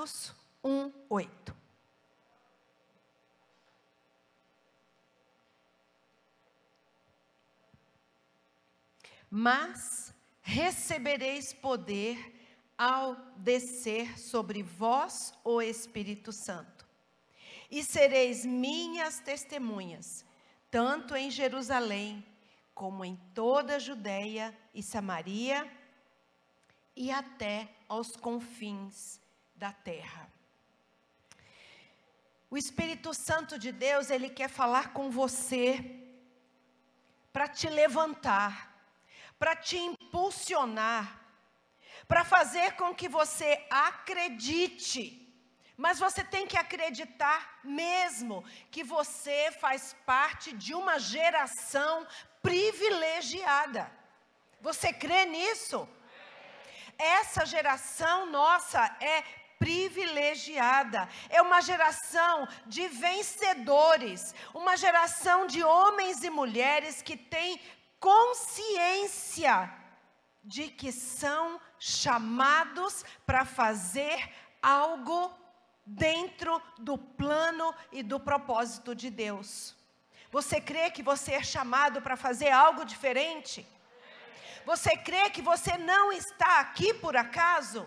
Atos 0.00 0.34
1, 0.64 0.90
8. 1.10 1.54
Mas 9.28 10.14
recebereis 10.40 11.52
poder 11.52 12.34
ao 12.78 13.14
descer 13.36 14.18
sobre 14.18 14.62
vós 14.62 15.34
o 15.44 15.60
Espírito 15.60 16.32
Santo. 16.32 16.86
E 17.70 17.84
sereis 17.84 18.46
minhas 18.46 19.20
testemunhas, 19.20 20.24
tanto 20.70 21.14
em 21.14 21.30
Jerusalém, 21.30 22.26
como 22.74 23.04
em 23.04 23.16
toda 23.34 23.76
a 23.76 23.78
Judéia 23.78 24.56
e 24.74 24.82
Samaria, 24.82 25.70
e 26.96 27.10
até 27.10 27.68
aos 27.86 28.16
confins 28.16 29.19
da 29.62 29.72
terra. 29.90 30.22
O 32.52 32.56
Espírito 32.62 33.10
Santo 33.26 33.54
de 33.64 33.70
Deus, 33.86 34.04
ele 34.14 34.30
quer 34.38 34.48
falar 34.60 34.86
com 34.96 35.06
você 35.20 35.64
para 37.34 37.46
te 37.58 37.68
levantar, 37.80 38.54
para 39.38 39.54
te 39.66 39.76
impulsionar, 39.76 41.04
para 42.08 42.24
fazer 42.34 42.68
com 42.80 42.98
que 43.00 43.08
você 43.20 43.50
acredite. 43.88 45.04
Mas 45.84 45.98
você 46.04 46.22
tem 46.34 46.46
que 46.50 46.58
acreditar 46.64 47.38
mesmo 47.62 48.36
que 48.72 48.82
você 48.96 49.38
faz 49.64 49.82
parte 50.12 50.48
de 50.64 50.72
uma 50.80 50.98
geração 50.98 51.94
privilegiada. 52.42 53.84
Você 54.68 54.90
crê 55.04 55.22
nisso? 55.36 55.80
Essa 56.98 57.44
geração 57.54 58.16
nossa 58.40 58.82
é 59.00 59.39
privilegiada, 59.60 61.06
é 61.28 61.40
uma 61.42 61.60
geração 61.60 62.48
de 62.66 62.88
vencedores, 62.88 64.34
uma 64.54 64.74
geração 64.74 65.46
de 65.46 65.62
homens 65.62 66.24
e 66.24 66.30
mulheres 66.30 67.02
que 67.02 67.14
têm 67.16 67.60
consciência 68.00 69.70
de 70.42 70.68
que 70.68 70.90
são 70.90 71.60
chamados 71.78 73.04
para 73.26 73.44
fazer 73.44 74.18
algo 74.62 75.30
dentro 75.84 76.60
do 76.78 76.96
plano 76.96 77.74
e 77.92 78.02
do 78.02 78.18
propósito 78.18 78.94
de 78.94 79.10
Deus. 79.10 79.76
Você 80.30 80.58
crê 80.58 80.90
que 80.90 81.02
você 81.02 81.32
é 81.32 81.42
chamado 81.42 82.00
para 82.00 82.16
fazer 82.16 82.50
algo 82.50 82.84
diferente? 82.84 83.66
Você 84.64 84.96
crê 84.96 85.28
que 85.28 85.42
você 85.42 85.76
não 85.76 86.10
está 86.10 86.60
aqui 86.60 86.94
por 86.94 87.14
acaso? 87.14 87.86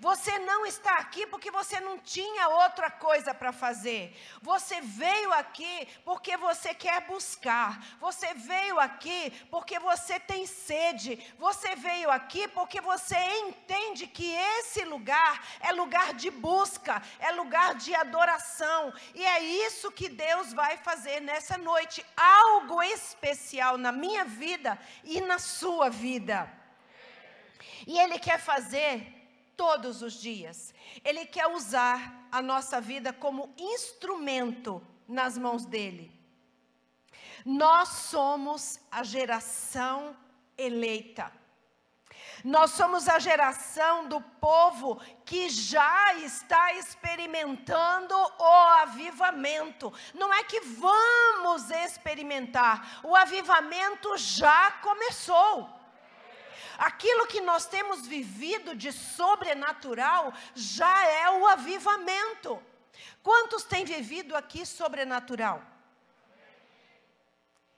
Você 0.00 0.38
não 0.38 0.64
está 0.64 0.94
aqui 0.96 1.26
porque 1.26 1.50
você 1.50 1.78
não 1.78 1.98
tinha 1.98 2.48
outra 2.48 2.90
coisa 2.90 3.34
para 3.34 3.52
fazer. 3.52 4.16
Você 4.40 4.80
veio 4.80 5.30
aqui 5.34 5.86
porque 6.06 6.38
você 6.38 6.72
quer 6.72 7.06
buscar. 7.06 7.78
Você 8.00 8.32
veio 8.32 8.80
aqui 8.80 9.30
porque 9.50 9.78
você 9.78 10.18
tem 10.18 10.46
sede. 10.46 11.22
Você 11.38 11.76
veio 11.76 12.10
aqui 12.10 12.48
porque 12.48 12.80
você 12.80 13.18
entende 13.40 14.06
que 14.06 14.32
esse 14.32 14.86
lugar 14.86 15.46
é 15.60 15.70
lugar 15.70 16.14
de 16.14 16.30
busca, 16.30 17.02
é 17.18 17.30
lugar 17.32 17.74
de 17.74 17.94
adoração. 17.94 18.94
E 19.14 19.22
é 19.22 19.40
isso 19.40 19.92
que 19.92 20.08
Deus 20.08 20.54
vai 20.54 20.78
fazer 20.78 21.20
nessa 21.20 21.58
noite. 21.58 22.02
Algo 22.16 22.82
especial 22.82 23.76
na 23.76 23.92
minha 23.92 24.24
vida 24.24 24.78
e 25.04 25.20
na 25.20 25.38
sua 25.38 25.90
vida. 25.90 26.50
E 27.86 27.98
Ele 27.98 28.18
quer 28.18 28.40
fazer 28.40 29.19
todos 29.60 30.00
os 30.00 30.14
dias. 30.14 30.72
Ele 31.04 31.26
quer 31.26 31.46
usar 31.48 32.26
a 32.32 32.40
nossa 32.40 32.80
vida 32.80 33.12
como 33.12 33.54
instrumento 33.58 34.82
nas 35.06 35.36
mãos 35.36 35.66
dele. 35.66 36.10
Nós 37.44 37.88
somos 37.88 38.80
a 38.90 39.02
geração 39.02 40.16
eleita. 40.56 41.30
Nós 42.42 42.70
somos 42.70 43.06
a 43.06 43.18
geração 43.18 44.08
do 44.08 44.22
povo 44.40 44.98
que 45.26 45.50
já 45.50 46.14
está 46.14 46.72
experimentando 46.72 48.14
o 48.14 48.54
avivamento. 48.80 49.92
Não 50.14 50.32
é 50.32 50.42
que 50.42 50.60
vamos 50.60 51.70
experimentar, 51.70 53.02
o 53.04 53.14
avivamento 53.14 54.16
já 54.16 54.70
começou. 54.80 55.79
Aquilo 56.78 57.26
que 57.26 57.40
nós 57.40 57.66
temos 57.66 58.06
vivido 58.06 58.74
de 58.74 58.92
sobrenatural 58.92 60.32
já 60.54 61.06
é 61.06 61.30
o 61.30 61.46
avivamento. 61.46 62.62
Quantos 63.22 63.64
têm 63.64 63.84
vivido 63.84 64.36
aqui 64.36 64.64
sobrenatural? 64.64 65.62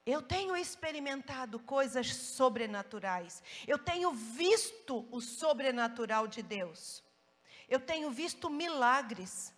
Eu 0.04 0.20
tenho 0.20 0.56
experimentado 0.56 1.60
coisas 1.60 2.12
sobrenaturais. 2.14 3.42
Eu 3.68 3.78
tenho 3.78 4.10
visto 4.12 5.06
o 5.12 5.20
sobrenatural 5.20 6.26
de 6.26 6.42
Deus. 6.42 7.04
Eu 7.68 7.78
tenho 7.78 8.10
visto 8.10 8.50
milagres. 8.50 9.54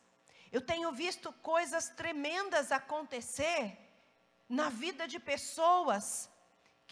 Eu 0.52 0.60
tenho 0.60 0.92
visto 0.92 1.32
coisas 1.32 1.88
tremendas 1.88 2.70
acontecer 2.70 3.78
na 4.48 4.68
vida 4.68 5.08
de 5.08 5.18
pessoas 5.18 6.30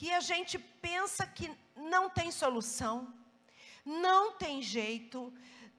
que 0.02 0.10
a 0.10 0.18
gente 0.18 0.58
pensa 0.58 1.24
que 1.24 1.48
não 1.76 2.10
tem 2.10 2.32
solução, 2.32 3.14
não 3.84 4.32
tem 4.32 4.60
jeito, 4.60 5.32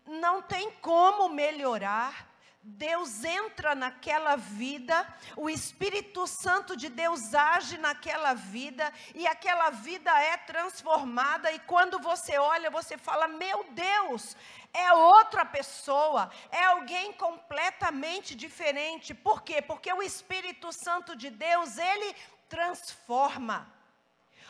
não 0.07 0.41
tem 0.41 0.71
como 0.79 1.27
melhorar. 1.27 2.31
Deus 2.61 3.25
entra 3.25 3.75
naquela 3.75 4.37
vida, 4.37 5.05
o 5.35 5.49
Espírito 5.49 6.25
Santo 6.25 6.77
de 6.77 6.87
Deus 6.87 7.33
age 7.33 7.77
naquela 7.77 8.33
vida, 8.33 8.93
e 9.13 9.27
aquela 9.27 9.69
vida 9.71 10.09
é 10.17 10.37
transformada, 10.37 11.51
e 11.51 11.59
quando 11.59 11.99
você 11.99 12.37
olha, 12.37 12.71
você 12.71 12.97
fala: 12.97 13.27
Meu 13.27 13.65
Deus, 13.71 14.37
é 14.73 14.93
outra 14.93 15.43
pessoa, 15.43 16.31
é 16.49 16.63
alguém 16.63 17.11
completamente 17.11 18.35
diferente. 18.35 19.13
Por 19.13 19.41
quê? 19.41 19.61
Porque 19.61 19.91
o 19.91 20.01
Espírito 20.01 20.71
Santo 20.71 21.13
de 21.13 21.29
Deus, 21.29 21.77
ele 21.77 22.15
transforma. 22.47 23.82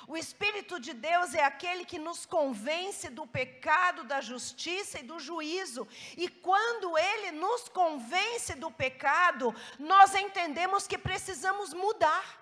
O 0.07 0.17
Espírito 0.17 0.79
de 0.79 0.93
Deus 0.93 1.33
é 1.33 1.43
aquele 1.43 1.85
que 1.85 1.97
nos 1.97 2.25
convence 2.25 3.09
do 3.09 3.25
pecado, 3.25 4.03
da 4.03 4.19
justiça 4.19 4.99
e 4.99 5.03
do 5.03 5.19
juízo. 5.19 5.87
E 6.17 6.27
quando 6.27 6.97
ele 6.97 7.31
nos 7.31 7.69
convence 7.69 8.53
do 8.55 8.69
pecado, 8.69 9.55
nós 9.79 10.13
entendemos 10.13 10.87
que 10.87 10.97
precisamos 10.97 11.73
mudar. 11.73 12.41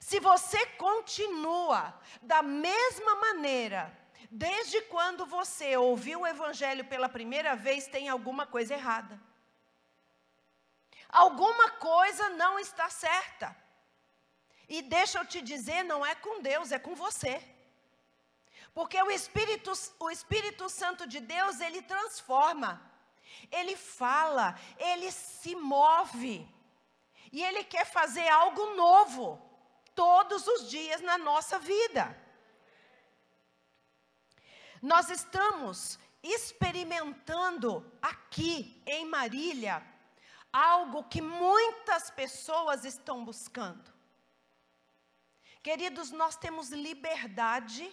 Se 0.00 0.18
você 0.18 0.66
continua 0.66 1.94
da 2.22 2.42
mesma 2.42 3.16
maneira, 3.16 3.96
desde 4.30 4.80
quando 4.82 5.26
você 5.26 5.76
ouviu 5.76 6.20
o 6.20 6.26
Evangelho 6.26 6.84
pela 6.86 7.08
primeira 7.08 7.54
vez, 7.54 7.86
tem 7.86 8.08
alguma 8.08 8.46
coisa 8.46 8.74
errada. 8.74 9.20
Alguma 11.08 11.70
coisa 11.70 12.30
não 12.30 12.58
está 12.58 12.90
certa. 12.90 13.56
E 14.68 14.82
deixa 14.82 15.18
eu 15.18 15.26
te 15.26 15.40
dizer, 15.40 15.82
não 15.82 16.04
é 16.04 16.14
com 16.14 16.42
Deus, 16.42 16.72
é 16.72 16.78
com 16.78 16.94
você. 16.94 17.42
Porque 18.74 19.00
o 19.02 19.10
Espírito, 19.10 19.72
o 19.98 20.10
Espírito 20.10 20.68
Santo 20.68 21.06
de 21.06 21.20
Deus, 21.20 21.60
ele 21.60 21.82
transforma, 21.82 22.80
ele 23.50 23.76
fala, 23.76 24.58
ele 24.78 25.10
se 25.10 25.54
move. 25.56 26.46
E 27.32 27.42
ele 27.42 27.64
quer 27.64 27.86
fazer 27.86 28.28
algo 28.28 28.74
novo 28.74 29.40
todos 29.94 30.46
os 30.46 30.68
dias 30.68 31.00
na 31.00 31.18
nossa 31.18 31.58
vida. 31.58 32.16
Nós 34.80 35.10
estamos 35.10 35.98
experimentando 36.22 37.90
aqui 38.00 38.80
em 38.86 39.04
Marília 39.06 39.84
algo 40.52 41.04
que 41.04 41.20
muitas 41.20 42.10
pessoas 42.10 42.84
estão 42.84 43.24
buscando. 43.24 43.97
Queridos, 45.68 46.10
nós 46.10 46.34
temos 46.34 46.70
liberdade 46.70 47.86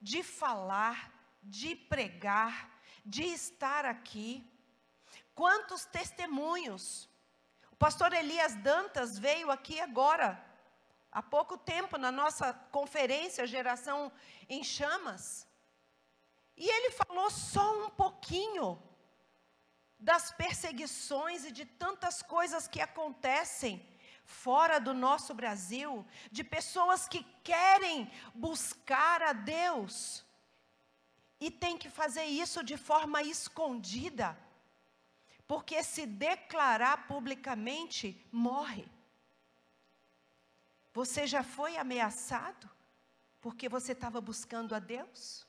de 0.00 0.22
falar, 0.22 1.12
de 1.42 1.76
pregar, 1.76 2.70
de 3.04 3.24
estar 3.24 3.84
aqui. 3.84 4.42
Quantos 5.34 5.84
testemunhos! 5.84 7.10
O 7.70 7.76
pastor 7.76 8.14
Elias 8.14 8.54
Dantas 8.54 9.18
veio 9.18 9.50
aqui 9.50 9.78
agora, 9.80 10.42
há 11.10 11.22
pouco 11.22 11.58
tempo, 11.58 11.98
na 11.98 12.10
nossa 12.10 12.54
conferência 12.54 13.46
Geração 13.46 14.10
em 14.48 14.64
Chamas. 14.64 15.46
E 16.56 16.66
ele 16.66 16.92
falou 16.92 17.28
só 17.30 17.84
um 17.84 17.90
pouquinho 17.90 18.82
das 19.98 20.32
perseguições 20.32 21.44
e 21.44 21.52
de 21.52 21.66
tantas 21.66 22.22
coisas 22.22 22.66
que 22.66 22.80
acontecem 22.80 23.91
fora 24.24 24.78
do 24.78 24.94
nosso 24.94 25.34
Brasil, 25.34 26.06
de 26.30 26.42
pessoas 26.44 27.08
que 27.08 27.24
querem 27.42 28.10
buscar 28.34 29.22
a 29.22 29.32
Deus 29.32 30.24
e 31.40 31.50
tem 31.50 31.76
que 31.76 31.90
fazer 31.90 32.24
isso 32.24 32.62
de 32.62 32.76
forma 32.76 33.22
escondida. 33.22 34.38
Porque 35.46 35.82
se 35.82 36.06
declarar 36.06 37.08
publicamente, 37.08 38.24
morre. 38.30 38.86
Você 40.94 41.26
já 41.26 41.42
foi 41.42 41.76
ameaçado 41.76 42.70
porque 43.40 43.68
você 43.68 43.92
estava 43.92 44.20
buscando 44.20 44.74
a 44.74 44.78
Deus? 44.78 45.46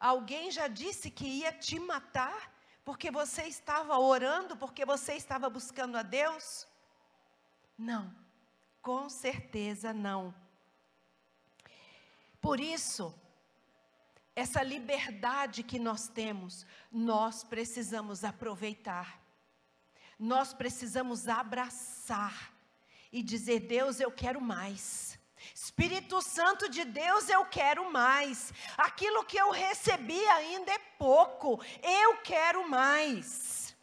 Alguém 0.00 0.50
já 0.50 0.66
disse 0.66 1.10
que 1.10 1.26
ia 1.26 1.52
te 1.52 1.78
matar 1.78 2.54
porque 2.84 3.10
você 3.10 3.42
estava 3.42 3.98
orando, 3.98 4.56
porque 4.56 4.84
você 4.86 5.12
estava 5.12 5.50
buscando 5.50 5.98
a 5.98 6.02
Deus? 6.02 6.66
Não, 7.78 8.12
com 8.82 9.08
certeza 9.08 9.92
não. 9.92 10.34
Por 12.40 12.58
isso, 12.58 13.14
essa 14.34 14.62
liberdade 14.62 15.62
que 15.62 15.78
nós 15.78 16.08
temos, 16.08 16.66
nós 16.90 17.44
precisamos 17.44 18.24
aproveitar. 18.24 19.20
Nós 20.18 20.52
precisamos 20.52 21.28
abraçar 21.28 22.52
e 23.12 23.22
dizer: 23.22 23.60
Deus, 23.60 24.00
eu 24.00 24.10
quero 24.10 24.40
mais. 24.40 25.16
Espírito 25.54 26.20
Santo 26.20 26.68
de 26.68 26.84
Deus, 26.84 27.28
eu 27.28 27.44
quero 27.46 27.92
mais. 27.92 28.52
Aquilo 28.76 29.24
que 29.24 29.36
eu 29.36 29.50
recebi 29.50 30.20
ainda 30.30 30.72
é 30.72 30.78
pouco, 30.98 31.60
eu 31.82 32.18
quero 32.18 32.68
mais. 32.68 33.76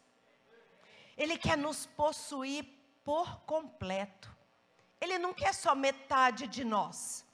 Ele 1.16 1.38
quer 1.38 1.56
nos 1.56 1.86
possuir 1.86 2.75
por 3.06 3.40
completo. 3.42 4.28
Ele 5.00 5.16
não 5.16 5.32
quer 5.32 5.54
só 5.54 5.76
metade 5.76 6.48
de 6.48 6.64
nós. 6.64 7.24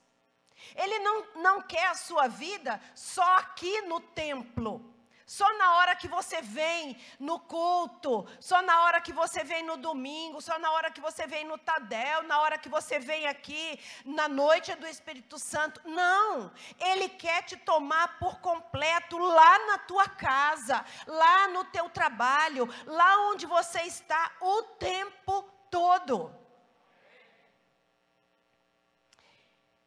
Ele 0.76 0.98
não, 0.98 1.26
não 1.36 1.62
quer 1.62 1.86
a 1.86 1.94
sua 1.94 2.28
vida 2.28 2.78
só 2.94 3.38
aqui 3.38 3.80
no 3.82 3.98
templo. 3.98 4.90
Só 5.24 5.50
na 5.56 5.76
hora 5.76 5.96
que 5.96 6.08
você 6.08 6.42
vem 6.42 7.00
no 7.19 7.40
culto, 7.40 8.28
só 8.38 8.60
na 8.60 8.82
hora 8.82 9.00
que 9.00 9.14
você 9.14 9.42
vem 9.42 9.62
no 9.62 9.78
domingo, 9.78 10.42
só 10.42 10.58
na 10.58 10.70
hora 10.72 10.90
que 10.90 11.00
você 11.00 11.26
vem 11.26 11.46
no 11.46 11.56
Tadel, 11.56 12.25
na 12.25 12.38
hora 12.40 12.58
que 12.58 12.68
você 12.68 12.98
vem 12.98 13.26
aqui 13.26 13.80
na 14.04 14.28
noite 14.28 14.75
do 14.75 14.86
Espírito 14.86 15.38
Santo. 15.38 15.80
Não, 15.86 16.52
ele 16.78 17.08
quer 17.08 17.44
te 17.44 17.56
tomar 17.56 18.18
por 18.18 18.40
completo 18.40 19.16
lá 19.16 19.66
na 19.68 19.78
tua 19.78 20.06
casa, 20.06 20.84
lá 21.06 21.48
no 21.48 21.64
teu 21.64 21.88
trabalho, 21.88 22.68
lá 22.84 23.30
onde 23.30 23.46
você 23.46 23.80
está 23.84 24.30
o 24.38 24.62
tempo 24.78 25.50
todo. 25.72 26.14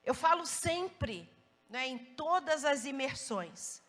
Eu 0.04 0.14
falo 0.14 0.46
sempre, 0.46 1.16
né, 1.70 1.88
em 1.88 1.98
todas 1.98 2.66
as 2.66 2.86
imersões, 2.86 3.82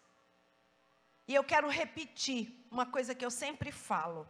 e 1.27 1.35
eu 1.35 1.43
quero 1.43 1.69
repetir 1.69 2.43
uma 2.71 2.87
coisa 2.87 3.15
que 3.15 3.25
eu 3.25 3.31
sempre 3.31 3.73
falo, 3.73 4.29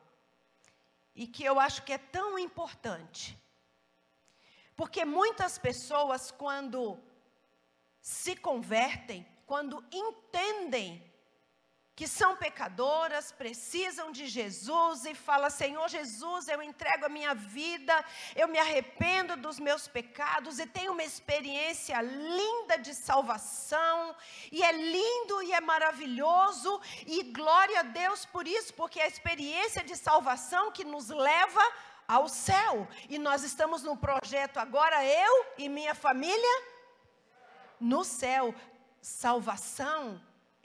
e 1.15 1.27
que 1.27 1.45
eu 1.45 1.59
acho 1.67 1.83
que 1.83 1.93
é 1.93 1.99
tão 1.99 2.39
importante. 2.39 3.37
Porque 4.75 5.05
muitas 5.05 5.59
pessoas, 5.59 6.31
quando 6.31 6.81
se 8.01 8.37
convertem, 8.37 9.27
quando 9.47 9.85
entendem 9.91 10.91
que 11.97 12.07
são 12.07 12.37
pecadoras, 12.37 13.33
precisam 13.33 14.13
de 14.13 14.27
Jesus 14.27 15.07
e 15.07 15.15
fala: 15.15 15.49
Senhor 15.49 15.89
Jesus, 15.89 16.47
eu 16.47 16.63
entrego 16.63 17.07
a 17.07 17.09
minha 17.09 17.35
vida, 17.35 18.05
eu 18.37 18.47
me 18.47 18.59
arrependo 18.59 19.35
dos 19.35 19.59
meus 19.59 19.89
pecados 19.89 20.59
e 20.59 20.67
tenho 20.67 20.93
uma 20.93 21.03
experiência 21.03 21.99
linda 22.03 22.77
de 22.77 22.95
salvação, 22.95 24.15
e 24.53 24.63
é 24.63 24.73
lindo 24.73 25.43
e 25.43 25.55
é 25.55 25.61
maravilhoso, 25.61 26.79
e 27.07 27.23
glória 27.23 27.81
a 27.81 27.85
Deus 27.85 28.27
por 28.27 28.47
isso, 28.47 28.75
porque 28.75 29.01
é 29.01 29.05
a 29.05 29.09
experiência 29.09 29.83
de 29.83 29.97
salvação 29.97 30.71
que 30.71 30.85
nos 30.85 31.09
leva 31.09 31.73
ao 32.07 32.29
céu, 32.29 32.87
e 33.09 33.19
nós 33.19 33.43
estamos 33.43 33.83
no 33.83 33.97
projeto 33.97 34.59
agora, 34.59 35.03
eu 35.03 35.47
e 35.57 35.67
minha 35.67 35.95
família, 35.95 36.63
no 37.81 38.05
céu. 38.05 38.55
Salvação 39.01 40.21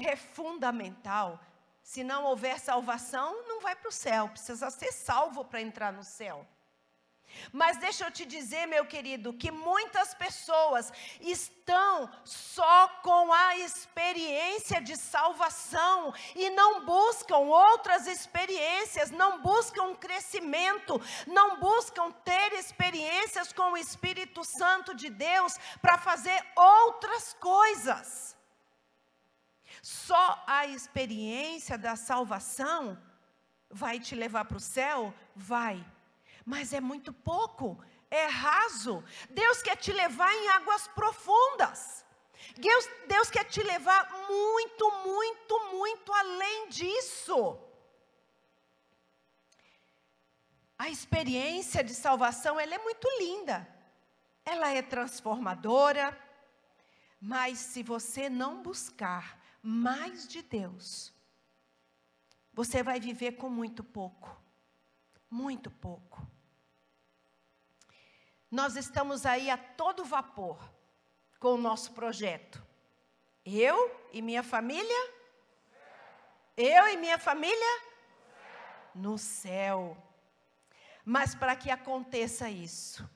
é 0.08 0.16
fundamental. 0.16 1.40
Se 1.84 2.04
não 2.04 2.26
houver 2.26 2.60
salvação, 2.60 3.48
não 3.48 3.60
vai 3.62 3.76
para 3.76 3.90
o 3.90 3.92
céu. 3.92 4.30
Precisa 4.30 4.70
ser 4.70 4.92
salvo 4.92 5.44
para 5.44 5.62
entrar 5.62 5.92
no 5.92 6.04
céu. 6.04 6.48
Mas 7.52 7.78
deixa 7.78 8.06
eu 8.06 8.12
te 8.12 8.26
dizer, 8.26 8.66
meu 8.66 8.86
querido, 8.86 9.34
que 9.34 9.52
muitas 9.52 10.14
pessoas 10.14 10.92
estão 11.20 12.10
só 12.24 12.88
com 13.04 13.32
a 13.32 13.58
experiência 13.58 14.82
de 14.82 14.96
salvação 14.96 16.14
e 16.36 16.50
não 16.50 16.86
buscam 16.86 17.38
outras 17.38 18.08
experiências, 18.08 19.12
não 19.12 19.42
buscam 19.42 19.96
crescimento, 19.96 21.02
não 21.28 21.60
buscam 21.60 22.12
ter 22.12 22.54
experiências 22.54 23.52
com 23.54 23.72
o 23.72 23.78
Espírito 23.78 24.44
Santo 24.44 24.94
de 24.94 25.10
Deus 25.10 25.58
para 25.82 25.98
fazer 25.98 26.46
outras 26.56 27.34
coisas. 27.34 28.41
Só 29.82 30.44
a 30.46 30.68
experiência 30.68 31.78
da 31.78 31.96
salvação 31.96 33.02
vai 33.70 34.00
te 34.00 34.14
levar 34.14 34.46
para 34.46 34.58
o 34.58 34.60
céu? 34.60 35.14
Vai. 35.36 35.84
Mas 36.46 36.72
é 36.72 36.80
muito 36.80 37.12
pouco, 37.12 37.84
é 38.10 38.26
raso. 38.28 39.04
Deus 39.30 39.62
quer 39.62 39.76
te 39.76 39.92
levar 39.92 40.32
em 40.34 40.50
águas 40.50 40.88
profundas. 40.90 42.06
Deus, 42.58 42.90
Deus 43.08 43.32
quer 43.32 43.46
te 43.46 43.64
levar 43.64 44.10
muito, 44.30 44.92
muito, 45.06 45.60
muito 45.72 46.14
além 46.14 46.70
disso. 46.70 47.58
A 50.78 50.90
experiência 50.90 51.84
de 51.84 51.94
salvação, 51.94 52.60
ela 52.60 52.76
é 52.76 52.80
muito 52.80 53.08
linda. 53.20 53.68
Ela 54.44 54.70
é 54.70 54.82
transformadora, 54.82 56.18
mas 57.20 57.60
se 57.60 57.84
você 57.84 58.30
não 58.30 58.64
buscar 58.64 59.41
mais 59.62 60.28
de 60.28 60.42
Deus, 60.42 61.14
você 62.54 62.82
vai 62.82 63.00
viver 63.00 63.34
com 63.34 63.50
muito 63.50 63.84
pouco. 63.84 64.40
Muito 65.30 65.70
pouco. 65.70 66.26
Nós 68.50 68.76
estamos 68.76 69.26
aí 69.26 69.50
a 69.50 69.58
todo 69.58 70.04
vapor 70.04 70.60
com 71.40 71.54
o 71.54 71.58
nosso 71.58 71.94
projeto. 71.94 72.62
Eu 73.46 74.08
e 74.12 74.22
minha 74.22 74.44
família? 74.44 75.14
Eu 76.58 76.88
e 76.90 76.98
minha 76.98 77.18
família? 77.18 77.82
No 78.94 79.18
céu. 79.18 79.98
Mas 81.06 81.34
para 81.34 81.56
que 81.56 81.72
aconteça 81.72 82.50
isso, 82.50 83.10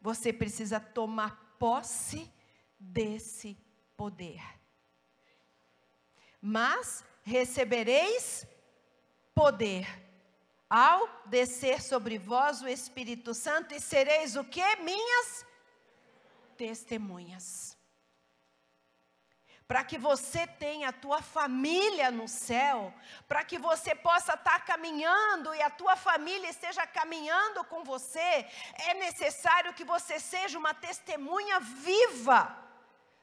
você 0.00 0.32
precisa 0.32 0.78
tomar 0.78 1.56
posse 1.58 2.32
desse 2.78 3.58
poder 3.96 4.63
mas 6.46 7.02
recebereis 7.22 8.46
poder 9.34 9.88
ao 10.68 11.08
descer 11.24 11.80
sobre 11.80 12.18
vós 12.18 12.60
o 12.60 12.68
Espírito 12.68 13.32
Santo 13.32 13.72
e 13.72 13.80
sereis 13.80 14.36
o 14.36 14.44
que? 14.44 14.76
Minhas 14.76 15.46
testemunhas. 16.54 17.78
Para 19.66 19.84
que 19.84 19.96
você 19.96 20.46
tenha 20.46 20.90
a 20.90 20.92
tua 20.92 21.22
família 21.22 22.10
no 22.10 22.28
céu, 22.28 22.92
para 23.26 23.42
que 23.42 23.58
você 23.58 23.94
possa 23.94 24.34
estar 24.34 24.66
caminhando 24.66 25.54
e 25.54 25.62
a 25.62 25.70
tua 25.70 25.96
família 25.96 26.50
esteja 26.50 26.86
caminhando 26.86 27.64
com 27.64 27.82
você, 27.82 28.46
é 28.90 28.92
necessário 28.92 29.72
que 29.72 29.82
você 29.82 30.20
seja 30.20 30.58
uma 30.58 30.74
testemunha 30.74 31.58
viva 31.58 32.63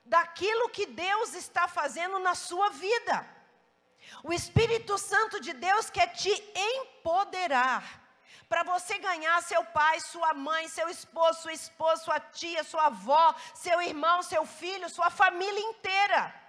daquilo 0.06 0.70
que 0.70 0.86
Deus 0.86 1.34
está 1.34 1.68
fazendo 1.68 2.20
na 2.20 2.36
sua 2.36 2.70
vida. 2.70 3.28
O 4.24 4.34
Espírito 4.34 4.98
Santo 4.98 5.40
de 5.40 5.54
Deus 5.54 5.90
quer 5.90 6.08
te 6.08 6.32
empoderar 6.56 8.02
para 8.50 8.64
você 8.64 8.98
ganhar 9.00 9.42
seu 9.42 9.64
pai, 9.66 10.00
sua 10.02 10.34
mãe, 10.34 10.68
seu 10.68 10.90
esposo, 10.90 11.44
sua 11.44 11.54
esposa, 11.54 12.04
sua 12.04 12.20
tia, 12.20 12.64
sua 12.64 12.88
avó, 12.88 13.34
seu 13.54 13.82
irmão, 13.82 14.22
seu 14.22 14.46
filho, 14.46 14.90
sua 14.90 15.10
família 15.10 15.62
inteira. 15.62 16.41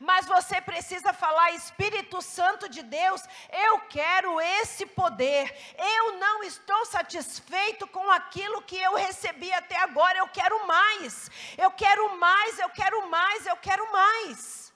Mas 0.00 0.26
você 0.26 0.60
precisa 0.60 1.12
falar, 1.12 1.52
Espírito 1.52 2.20
Santo 2.22 2.68
de 2.68 2.82
Deus, 2.82 3.22
eu 3.50 3.80
quero 3.80 4.40
esse 4.40 4.86
poder. 4.86 5.54
Eu 5.76 6.18
não 6.18 6.42
estou 6.42 6.84
satisfeito 6.86 7.86
com 7.86 8.10
aquilo 8.10 8.62
que 8.62 8.76
eu 8.76 8.94
recebi 8.94 9.52
até 9.52 9.76
agora, 9.80 10.18
eu 10.18 10.28
quero 10.28 10.66
mais. 10.66 11.30
Eu 11.56 11.70
quero 11.70 12.16
mais, 12.16 12.58
eu 12.58 12.70
quero 12.70 13.08
mais, 13.08 13.46
eu 13.46 13.56
quero 13.56 13.92
mais. 13.92 14.72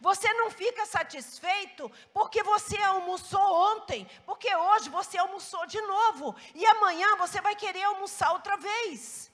Você 0.00 0.32
não 0.34 0.50
fica 0.50 0.86
satisfeito 0.86 1.90
porque 2.12 2.42
você 2.42 2.80
almoçou 2.82 3.40
ontem, 3.72 4.08
porque 4.24 4.54
hoje 4.54 4.88
você 4.88 5.18
almoçou 5.18 5.66
de 5.66 5.80
novo 5.80 6.36
e 6.54 6.64
amanhã 6.66 7.16
você 7.16 7.40
vai 7.40 7.56
querer 7.56 7.82
almoçar 7.84 8.32
outra 8.32 8.56
vez. 8.56 9.27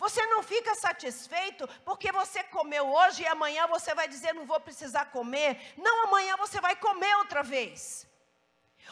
Você 0.00 0.24
não 0.26 0.42
fica 0.42 0.74
satisfeito 0.74 1.68
porque 1.84 2.10
você 2.10 2.42
comeu 2.44 2.90
hoje 2.90 3.22
e 3.22 3.26
amanhã 3.26 3.66
você 3.66 3.94
vai 3.94 4.08
dizer 4.08 4.34
não 4.34 4.46
vou 4.46 4.58
precisar 4.58 5.04
comer. 5.16 5.74
Não, 5.76 6.04
amanhã 6.08 6.36
você 6.36 6.60
vai 6.60 6.74
comer 6.74 7.14
outra 7.18 7.42
vez. 7.42 8.08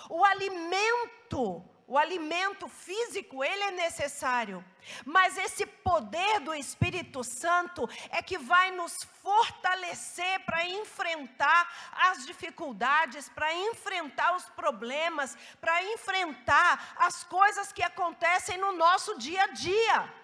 O 0.08 0.24
alimento 0.24 1.64
o 1.90 1.96
alimento 1.96 2.68
físico, 2.68 3.42
ele 3.42 3.62
é 3.62 3.70
necessário, 3.70 4.62
mas 5.06 5.38
esse 5.38 5.64
poder 5.64 6.38
do 6.40 6.54
Espírito 6.54 7.24
Santo 7.24 7.88
é 8.10 8.20
que 8.20 8.36
vai 8.36 8.70
nos 8.70 9.04
fortalecer 9.22 10.40
para 10.40 10.66
enfrentar 10.66 11.66
as 11.92 12.26
dificuldades, 12.26 13.30
para 13.30 13.54
enfrentar 13.54 14.36
os 14.36 14.44
problemas, 14.50 15.34
para 15.62 15.82
enfrentar 15.82 16.94
as 16.98 17.24
coisas 17.24 17.72
que 17.72 17.82
acontecem 17.82 18.58
no 18.58 18.72
nosso 18.72 19.16
dia 19.16 19.44
a 19.44 19.46
dia. 19.46 20.14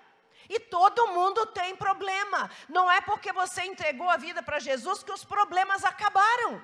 E 0.49 0.59
todo 0.61 1.09
mundo 1.09 1.47
tem 1.47 1.75
problema. 1.77 2.51
Não 2.69 2.91
é 2.91 3.01
porque 3.01 3.33
você 3.33 3.63
entregou 3.63 4.09
a 4.09 4.17
vida 4.17 4.43
para 4.43 4.59
Jesus 4.59 5.03
que 5.03 5.13
os 5.13 5.25
problemas 5.25 5.85
acabaram. 5.85 6.63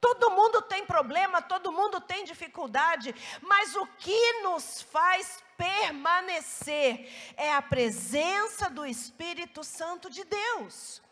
Todo 0.00 0.30
mundo 0.30 0.62
tem 0.62 0.84
problema, 0.84 1.40
todo 1.40 1.72
mundo 1.72 2.00
tem 2.00 2.24
dificuldade, 2.24 3.14
mas 3.40 3.74
o 3.74 3.86
que 3.98 4.42
nos 4.42 4.82
faz 4.82 5.42
permanecer 5.56 7.10
é 7.36 7.52
a 7.52 7.62
presença 7.62 8.68
do 8.68 8.84
Espírito 8.84 9.64
Santo 9.64 10.10
de 10.10 10.22
Deus. 10.24 11.02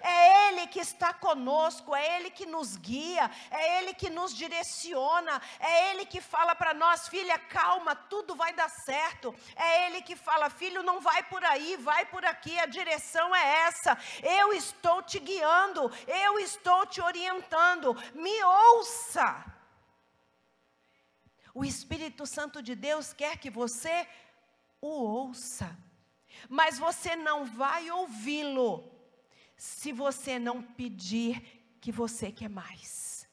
É 0.00 0.48
Ele 0.48 0.66
que 0.66 0.80
está 0.80 1.12
conosco, 1.12 1.94
é 1.94 2.16
Ele 2.16 2.30
que 2.30 2.46
nos 2.46 2.76
guia, 2.76 3.30
é 3.50 3.78
Ele 3.78 3.94
que 3.94 4.10
nos 4.10 4.34
direciona, 4.34 5.40
é 5.60 5.90
Ele 5.90 6.06
que 6.06 6.20
fala 6.20 6.54
para 6.54 6.74
nós, 6.74 7.08
filha, 7.08 7.38
calma, 7.38 7.94
tudo 7.94 8.34
vai 8.34 8.52
dar 8.52 8.68
certo. 8.68 9.34
É 9.56 9.86
Ele 9.86 10.02
que 10.02 10.16
fala, 10.16 10.50
filho, 10.50 10.82
não 10.82 11.00
vai 11.00 11.22
por 11.24 11.44
aí, 11.44 11.76
vai 11.76 12.06
por 12.06 12.24
aqui, 12.24 12.58
a 12.58 12.66
direção 12.66 13.34
é 13.34 13.66
essa. 13.66 13.96
Eu 14.22 14.52
estou 14.52 15.02
te 15.02 15.18
guiando, 15.18 15.90
eu 16.06 16.38
estou 16.38 16.86
te 16.86 17.00
orientando, 17.00 17.94
me 18.14 18.42
ouça. 18.44 19.44
O 21.54 21.64
Espírito 21.64 22.24
Santo 22.26 22.62
de 22.62 22.74
Deus 22.74 23.12
quer 23.12 23.36
que 23.36 23.50
você 23.50 24.06
o 24.80 24.88
ouça, 24.88 25.76
mas 26.48 26.78
você 26.78 27.16
não 27.16 27.44
vai 27.44 27.90
ouvi-lo 27.90 28.97
se 29.58 29.92
você 29.92 30.38
não 30.38 30.62
pedir 30.62 31.76
que 31.80 31.90
você 31.90 32.30
quer 32.30 32.48
mais, 32.48 33.28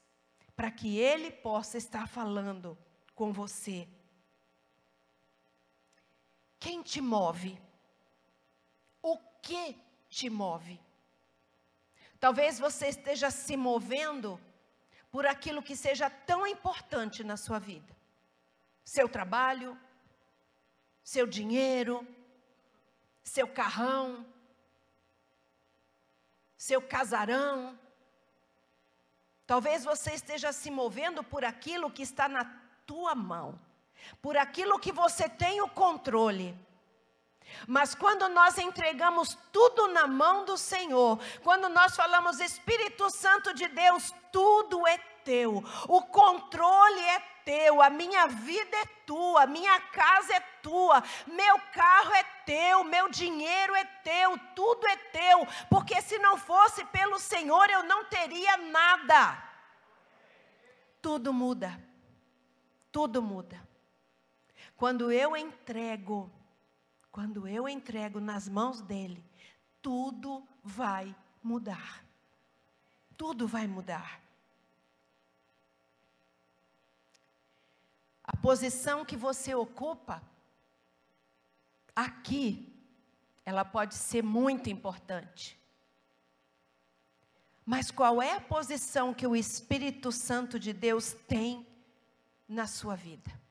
para 0.55 0.71
que 0.71 0.97
Ele 0.97 1.29
possa 1.29 1.77
estar 1.77 2.07
falando 2.07 2.75
com 3.13 3.31
você. 3.31 3.87
Quem 6.59 6.81
te 6.81 6.99
move? 6.99 7.61
O 9.03 9.19
que 9.39 9.77
te 10.09 10.27
move? 10.27 10.81
Talvez 12.19 12.57
você 12.57 12.87
esteja 12.87 13.29
se 13.29 13.55
movendo 13.55 14.41
por 15.11 15.27
aquilo 15.27 15.61
que 15.61 15.75
seja 15.75 16.09
tão 16.09 16.47
importante 16.47 17.23
na 17.23 17.37
sua 17.37 17.59
vida: 17.59 17.95
seu 18.83 19.07
trabalho, 19.07 19.79
seu 21.03 21.27
dinheiro, 21.27 22.05
seu 23.23 23.47
carrão, 23.47 24.25
seu 26.65 26.81
casarão. 26.81 27.77
Talvez 29.45 29.85
você 29.85 30.13
esteja 30.13 30.51
se 30.51 30.71
movendo 30.71 31.23
por 31.23 31.45
aquilo 31.45 31.91
que 31.91 32.01
está 32.01 32.27
na 32.27 32.43
tua 32.87 33.13
mão, 33.13 33.59
por 34.19 34.35
aquilo 34.35 34.79
que 34.79 34.91
você 34.91 35.29
tem 35.29 35.61
o 35.61 35.69
controle. 35.69 36.57
Mas 37.67 37.95
quando 37.95 38.27
nós 38.29 38.57
entregamos 38.57 39.37
tudo 39.51 39.87
na 39.87 40.07
mão 40.07 40.45
do 40.45 40.57
Senhor, 40.57 41.19
quando 41.43 41.69
nós 41.69 41.95
falamos 41.95 42.39
Espírito 42.39 43.09
Santo 43.09 43.53
de 43.53 43.67
Deus, 43.67 44.13
tudo 44.31 44.85
é 44.87 44.97
teu, 45.23 45.63
o 45.87 46.01
controle 46.03 47.01
é 47.01 47.19
teu, 47.43 47.81
a 47.81 47.89
minha 47.89 48.27
vida 48.27 48.75
é 48.77 48.85
tua, 49.05 49.45
minha 49.45 49.79
casa 49.79 50.33
é 50.35 50.39
tua, 50.61 51.03
meu 51.27 51.59
carro 51.73 52.13
é 52.13 52.23
teu, 52.45 52.83
meu 52.83 53.09
dinheiro 53.09 53.75
é 53.75 53.85
teu, 54.03 54.37
tudo 54.55 54.85
é 54.87 54.97
teu, 54.97 55.47
porque 55.69 56.01
se 56.01 56.17
não 56.19 56.37
fosse 56.37 56.83
pelo 56.85 57.19
Senhor 57.19 57.69
eu 57.69 57.83
não 57.83 58.05
teria 58.05 58.57
nada. 58.57 59.43
Tudo 61.01 61.31
muda, 61.31 61.79
tudo 62.91 63.21
muda. 63.21 63.63
Quando 64.75 65.11
eu 65.11 65.37
entrego, 65.37 66.31
quando 67.15 67.47
eu 67.47 67.65
entrego 67.69 68.19
nas 68.19 68.49
mãos 68.49 68.81
dele, 68.81 69.23
tudo 69.81 70.45
vai 70.61 71.15
mudar. 71.41 72.03
Tudo 73.15 73.47
vai 73.47 73.65
mudar. 73.67 74.21
A 78.21 78.35
posição 78.35 79.05
que 79.05 79.15
você 79.15 79.55
ocupa 79.55 80.21
aqui, 81.95 82.69
ela 83.45 83.63
pode 83.63 83.95
ser 83.95 84.21
muito 84.21 84.69
importante. 84.69 85.57
Mas 87.65 87.89
qual 87.89 88.21
é 88.21 88.33
a 88.33 88.41
posição 88.41 89.13
que 89.13 89.25
o 89.25 89.37
Espírito 89.37 90.11
Santo 90.11 90.59
de 90.59 90.73
Deus 90.73 91.13
tem 91.29 91.65
na 92.45 92.67
sua 92.67 92.97
vida? 92.97 93.44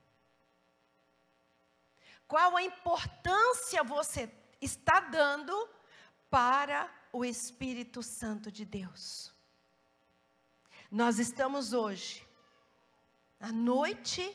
Qual 2.26 2.56
a 2.56 2.62
importância 2.62 3.82
você 3.82 4.30
está 4.60 5.00
dando 5.00 5.68
para 6.30 6.90
o 7.12 7.24
Espírito 7.24 8.02
Santo 8.02 8.50
de 8.50 8.64
Deus? 8.64 9.32
Nós 10.90 11.18
estamos 11.18 11.72
hoje, 11.72 12.26
à 13.40 13.52
noite 13.52 14.34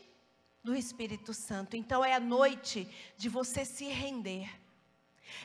do 0.64 0.76
Espírito 0.76 1.34
Santo. 1.34 1.76
Então 1.76 2.04
é 2.04 2.14
a 2.14 2.20
noite 2.20 2.88
de 3.18 3.30
você 3.30 3.66
se 3.66 3.86
render. 3.86 4.50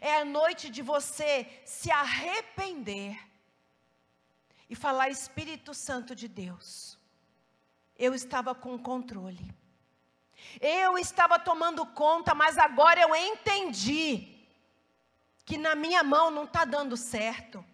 É 0.00 0.20
a 0.20 0.24
noite 0.24 0.70
de 0.70 0.82
você 0.82 1.62
se 1.64 1.90
arrepender 1.90 3.18
e 4.68 4.74
falar 4.74 5.08
Espírito 5.08 5.74
Santo 5.74 6.14
de 6.14 6.26
Deus. 6.26 6.98
Eu 7.96 8.14
estava 8.14 8.54
com 8.54 8.78
controle. 8.78 9.54
Eu 10.60 10.98
estava 10.98 11.38
tomando 11.38 11.84
conta, 11.86 12.34
mas 12.34 12.58
agora 12.58 13.00
eu 13.00 13.14
entendi 13.14 14.34
que 15.44 15.58
na 15.58 15.74
minha 15.74 16.02
mão 16.02 16.30
não 16.30 16.44
está 16.44 16.64
dando 16.64 16.96
certo. 16.96 17.64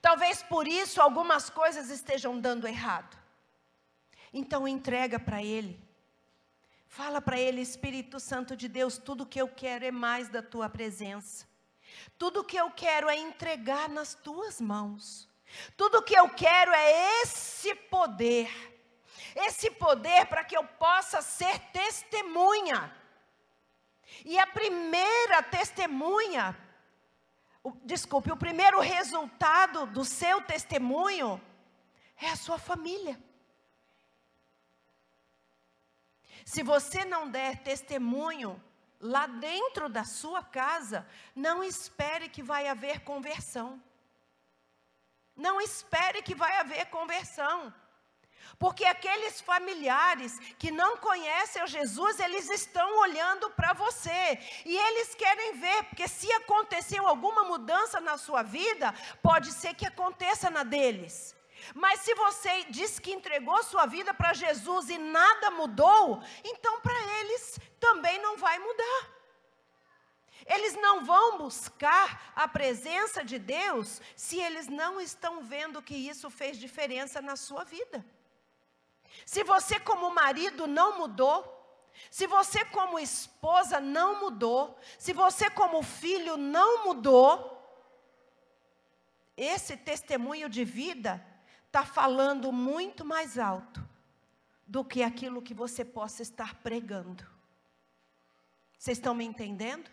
Talvez 0.00 0.42
por 0.42 0.66
isso 0.66 1.00
algumas 1.00 1.50
coisas 1.50 1.90
estejam 1.90 2.38
dando 2.38 2.66
errado. 2.66 3.18
Então 4.32 4.66
entrega 4.66 5.18
para 5.18 5.42
Ele. 5.42 5.90
Fala 6.90 7.22
para 7.22 7.38
ele, 7.38 7.60
Espírito 7.60 8.18
Santo 8.18 8.56
de 8.56 8.66
Deus, 8.66 8.98
tudo 8.98 9.24
que 9.24 9.40
eu 9.40 9.46
quero 9.46 9.84
é 9.84 9.92
mais 9.92 10.28
da 10.28 10.42
tua 10.42 10.68
presença. 10.68 11.46
Tudo 12.18 12.42
que 12.42 12.56
eu 12.56 12.68
quero 12.72 13.08
é 13.08 13.16
entregar 13.16 13.88
nas 13.88 14.12
tuas 14.12 14.60
mãos. 14.60 15.28
Tudo 15.76 16.02
que 16.02 16.14
eu 16.14 16.28
quero 16.30 16.72
é 16.72 17.22
esse 17.22 17.76
poder. 17.76 18.50
Esse 19.34 19.70
poder 19.70 20.26
para 20.26 20.44
que 20.44 20.56
eu 20.56 20.64
possa 20.64 21.22
ser 21.22 21.58
testemunha. 21.72 22.94
E 24.24 24.38
a 24.38 24.46
primeira 24.46 25.42
testemunha, 25.42 26.56
o, 27.62 27.70
desculpe, 27.84 28.32
o 28.32 28.36
primeiro 28.36 28.80
resultado 28.80 29.86
do 29.86 30.04
seu 30.04 30.42
testemunho 30.42 31.40
é 32.16 32.28
a 32.30 32.36
sua 32.36 32.58
família. 32.58 33.18
Se 36.44 36.62
você 36.62 37.04
não 37.04 37.30
der 37.30 37.58
testemunho 37.58 38.60
lá 39.00 39.26
dentro 39.26 39.88
da 39.88 40.04
sua 40.04 40.42
casa, 40.42 41.06
não 41.34 41.62
espere 41.62 42.28
que 42.28 42.42
vai 42.42 42.68
haver 42.68 43.00
conversão. 43.00 43.82
Não 45.34 45.60
espere 45.60 46.22
que 46.22 46.34
vai 46.34 46.56
haver 46.58 46.86
conversão. 46.86 47.72
Porque 48.58 48.84
aqueles 48.84 49.40
familiares 49.40 50.38
que 50.58 50.70
não 50.70 50.96
conhecem 50.98 51.62
o 51.62 51.66
Jesus, 51.66 52.20
eles 52.20 52.48
estão 52.50 52.98
olhando 52.98 53.50
para 53.50 53.72
você 53.72 54.38
e 54.66 54.76
eles 54.76 55.14
querem 55.14 55.54
ver, 55.54 55.84
porque 55.84 56.06
se 56.06 56.30
aconteceu 56.32 57.06
alguma 57.06 57.44
mudança 57.44 58.00
na 58.00 58.18
sua 58.18 58.42
vida, 58.42 58.94
pode 59.22 59.52
ser 59.52 59.74
que 59.74 59.86
aconteça 59.86 60.50
na 60.50 60.62
deles. 60.62 61.34
Mas 61.74 62.00
se 62.00 62.14
você 62.14 62.64
diz 62.64 62.98
que 62.98 63.12
entregou 63.12 63.62
sua 63.62 63.86
vida 63.86 64.12
para 64.12 64.32
Jesus 64.32 64.88
e 64.88 64.98
nada 64.98 65.50
mudou, 65.50 66.22
então 66.44 66.80
para 66.80 67.00
eles 67.20 67.58
também 67.78 68.20
não 68.20 68.36
vai 68.36 68.58
mudar. 68.58 69.20
Eles 70.46 70.74
não 70.74 71.04
vão 71.04 71.38
buscar 71.38 72.32
a 72.34 72.48
presença 72.48 73.22
de 73.24 73.38
Deus 73.38 74.00
se 74.16 74.40
eles 74.40 74.66
não 74.68 75.00
estão 75.00 75.42
vendo 75.42 75.82
que 75.82 75.94
isso 75.94 76.28
fez 76.30 76.58
diferença 76.58 77.20
na 77.20 77.36
sua 77.36 77.62
vida. 77.64 78.04
Se 79.24 79.44
você, 79.44 79.78
como 79.78 80.14
marido, 80.14 80.66
não 80.66 80.98
mudou, 80.98 81.56
se 82.10 82.26
você, 82.26 82.64
como 82.64 82.98
esposa, 82.98 83.80
não 83.80 84.20
mudou, 84.20 84.78
se 84.98 85.12
você, 85.12 85.50
como 85.50 85.82
filho, 85.82 86.36
não 86.36 86.84
mudou, 86.86 87.58
esse 89.36 89.76
testemunho 89.76 90.48
de 90.48 90.64
vida 90.64 91.24
está 91.66 91.84
falando 91.84 92.52
muito 92.52 93.04
mais 93.04 93.38
alto 93.38 93.88
do 94.66 94.84
que 94.84 95.02
aquilo 95.02 95.42
que 95.42 95.54
você 95.54 95.84
possa 95.84 96.22
estar 96.22 96.56
pregando. 96.56 97.26
Vocês 98.78 98.98
estão 98.98 99.14
me 99.14 99.24
entendendo? 99.24 99.90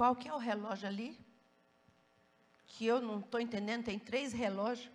Qual 0.00 0.16
que 0.16 0.28
é 0.28 0.32
o 0.32 0.38
relógio 0.38 0.88
ali? 0.88 1.20
Que 2.66 2.86
eu 2.86 3.02
não 3.02 3.20
estou 3.20 3.38
entendendo, 3.38 3.84
tem 3.84 3.98
três 3.98 4.32
relógios. 4.32 4.90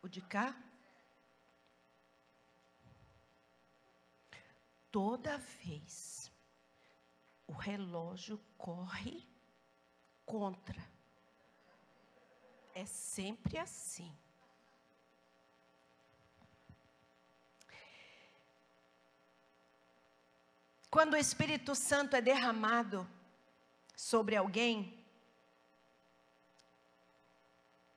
O 0.00 0.08
de 0.08 0.20
cá? 0.20 0.56
Toda 4.92 5.38
vez 5.38 6.30
o 7.48 7.52
relógio 7.52 8.40
corre 8.56 9.26
contra. 10.24 10.80
É 12.72 12.86
sempre 12.86 13.58
assim. 13.58 14.16
Quando 20.90 21.14
o 21.14 21.16
Espírito 21.16 21.74
Santo 21.74 22.16
é 22.16 22.20
derramado 22.20 23.08
sobre 23.94 24.34
alguém, 24.34 24.98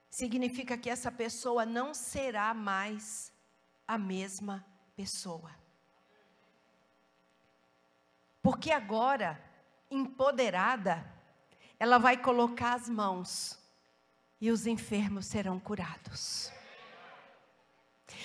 significa 0.08 0.78
que 0.78 0.88
essa 0.88 1.10
pessoa 1.10 1.66
não 1.66 1.92
será 1.92 2.54
mais 2.54 3.32
a 3.86 3.98
mesma 3.98 4.64
pessoa. 4.94 5.50
Porque 8.40 8.70
agora, 8.70 9.42
empoderada, 9.90 11.04
ela 11.80 11.98
vai 11.98 12.16
colocar 12.16 12.74
as 12.74 12.88
mãos 12.88 13.58
e 14.40 14.52
os 14.52 14.66
enfermos 14.68 15.26
serão 15.26 15.58
curados. 15.58 16.52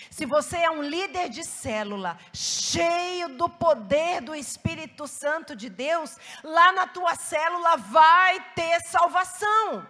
Se 0.10 0.26
você 0.26 0.58
é 0.58 0.70
um 0.70 0.82
líder 0.82 1.30
de 1.30 1.44
célula, 1.44 2.18
cheio 2.34 3.30
do 3.30 3.48
poder 3.48 4.22
do 4.22 4.36
Espírito 4.36 5.08
Santo 5.08 5.56
de 5.56 5.70
Deus, 5.70 6.18
lá 6.44 6.72
na 6.72 6.88
tua 6.88 7.16
célula 7.16 7.78
vai 7.78 8.40
ter 8.54 8.82
salvação. 8.82 9.88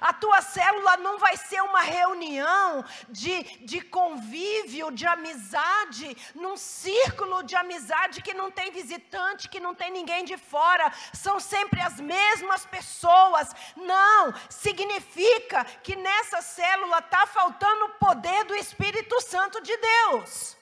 A 0.00 0.12
tua 0.12 0.40
célula 0.42 0.96
não 0.98 1.18
vai 1.18 1.36
ser 1.36 1.60
uma 1.62 1.80
reunião 1.80 2.84
de, 3.08 3.42
de 3.64 3.80
convívio, 3.80 4.90
de 4.90 5.06
amizade, 5.06 6.16
num 6.34 6.56
círculo 6.56 7.42
de 7.42 7.56
amizade 7.56 8.22
que 8.22 8.34
não 8.34 8.50
tem 8.50 8.70
visitante, 8.70 9.48
que 9.48 9.60
não 9.60 9.74
tem 9.74 9.90
ninguém 9.90 10.24
de 10.24 10.36
fora, 10.36 10.92
são 11.12 11.38
sempre 11.40 11.80
as 11.80 12.00
mesmas 12.00 12.66
pessoas. 12.66 13.54
Não, 13.76 14.34
significa 14.48 15.64
que 15.64 15.96
nessa 15.96 16.40
célula 16.40 16.98
está 16.98 17.26
faltando 17.26 17.86
o 17.86 17.94
poder 17.94 18.44
do 18.44 18.54
Espírito 18.54 19.20
Santo 19.20 19.60
de 19.62 19.76
Deus. 19.76 20.56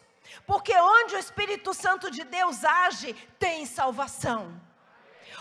Porque 0.47 0.75
onde 0.75 1.15
o 1.15 1.19
Espírito 1.19 1.75
Santo 1.75 2.11
de 2.11 2.25
Deus 2.25 2.65
age, 2.65 3.13
tem 3.39 3.67
salvação. 3.67 4.68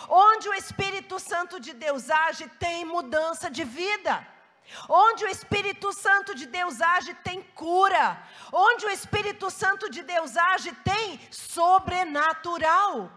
Onde 0.08 0.48
o 0.50 0.54
Espírito 0.54 1.20
Santo 1.20 1.60
de 1.60 1.74
Deus 1.74 2.10
age, 2.10 2.48
tem 2.60 2.86
mudança 2.86 3.50
de 3.50 3.64
vida. 3.64 4.26
Onde 4.90 5.26
o 5.26 5.28
Espírito 5.28 5.92
Santo 5.94 6.36
de 6.36 6.46
Deus 6.46 6.82
age, 6.82 7.13
tem 7.15 7.41
cura. 7.41 8.22
Onde 8.52 8.86
o 8.86 8.89
Espírito 8.89 9.50
Santo 9.50 9.89
de 9.89 10.04
Deus 10.04 10.36
age, 10.36 10.72
tem 10.84 11.20
sobrenatural. 11.32 13.12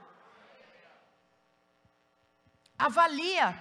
Avalia. 2.78 3.56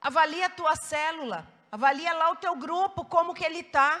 Avalia 0.00 0.46
a 0.46 0.50
tua 0.50 0.76
célula. 0.76 1.46
Avalia 1.70 2.12
lá 2.12 2.30
o 2.30 2.36
teu 2.36 2.56
grupo, 2.56 3.04
como 3.04 3.34
que 3.34 3.44
ele 3.44 3.60
está. 3.60 4.00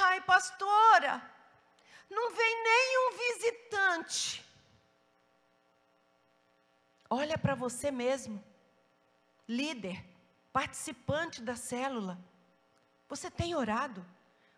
Ai, 0.00 0.20
pastora, 0.22 1.22
não 2.10 2.30
vem 2.30 2.62
nenhum 2.62 3.10
visitante. 3.18 4.43
Olha 7.14 7.38
para 7.38 7.54
você 7.54 7.92
mesmo, 7.92 8.42
líder, 9.48 10.04
participante 10.52 11.40
da 11.40 11.54
célula. 11.54 12.18
Você 13.08 13.30
tem 13.30 13.54
orado? 13.54 14.04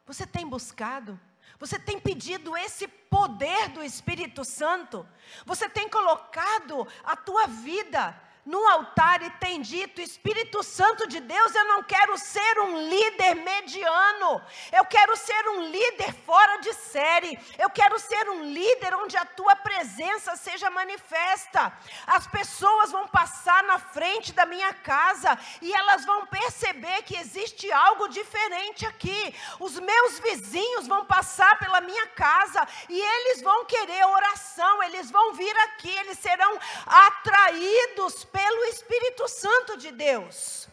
Você 0.07 0.27
tem 0.27 0.49
buscado? 0.49 1.21
Você 1.59 1.79
tem 1.79 2.01
pedido 2.01 2.57
esse 2.57 2.89
poder 2.89 3.69
do 3.69 3.83
Espírito 3.83 4.43
Santo? 4.43 5.07
Você 5.45 5.69
tem 5.69 5.87
colocado 5.91 6.89
a 7.05 7.15
tua 7.15 7.47
vida 7.47 8.19
no 8.47 8.65
altar 8.69 9.23
e 9.23 9.31
tem 9.31 9.61
dito: 9.61 10.01
Espírito 10.01 10.63
Santo 10.63 11.09
de 11.09 11.19
Deus, 11.21 11.55
eu 11.55 11.65
não 11.67 11.83
quero 11.83 12.17
ser 12.17 12.61
um 12.61 12.89
líder 12.89 13.35
mediano, 13.35 14.41
eu 14.73 14.85
quero 14.85 15.17
ser 15.17 15.49
um 15.49 15.69
líder 15.69 16.15
fora 16.25 16.59
de 16.59 16.73
série, 16.75 17.39
eu 17.59 17.69
quero 17.69 17.99
ser 17.99 18.31
um 18.31 18.45
líder 18.45 18.95
onde 18.95 19.17
a 19.17 19.25
tua 19.25 19.57
presença 19.57 20.37
seja 20.37 20.71
manifesta. 20.71 21.77
As 22.07 22.27
pessoas 22.29 22.93
vão 22.93 23.09
passar 23.09 23.65
na 23.65 23.79
frente 23.79 24.33
da 24.33 24.47
minha 24.47 24.73
casa 24.73 25.37
e 25.61 25.73
elas 25.75 26.05
vão 26.05 26.27
perceber 26.27 27.03
que 27.03 27.17
existe 27.17 27.71
algo 27.73 28.09
diferente 28.09 28.87
aqui. 28.87 29.35
Os 29.59 29.79
meus 29.79 30.21
vizinhos 30.21 30.87
vão 30.87 31.05
passar 31.05 31.59
pela 31.59 31.81
minha 31.81 32.07
casa 32.09 32.67
e 32.89 33.01
eles 33.01 33.43
vão 33.43 33.65
querer 33.65 34.05
oração, 34.07 34.83
eles 34.85 35.11
vão 35.11 35.33
vir 35.35 35.57
aqui, 35.59 35.91
eles 35.91 36.19
serão 36.19 36.59
atraídos 36.87 38.25
pelo 38.37 38.65
Espírito 38.65 39.27
Santo 39.29 39.79
de 39.79 39.91
Deus. 39.91 40.69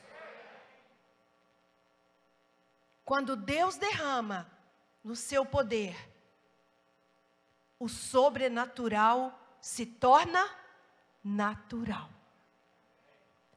Quando 3.05 3.37
Deus 3.37 3.77
derrama 3.77 4.51
no 5.01 5.15
seu 5.15 5.45
poder, 5.45 5.95
o 7.79 7.87
sobrenatural 7.87 9.39
se 9.61 9.85
torna 9.85 10.43
natural. 11.23 12.09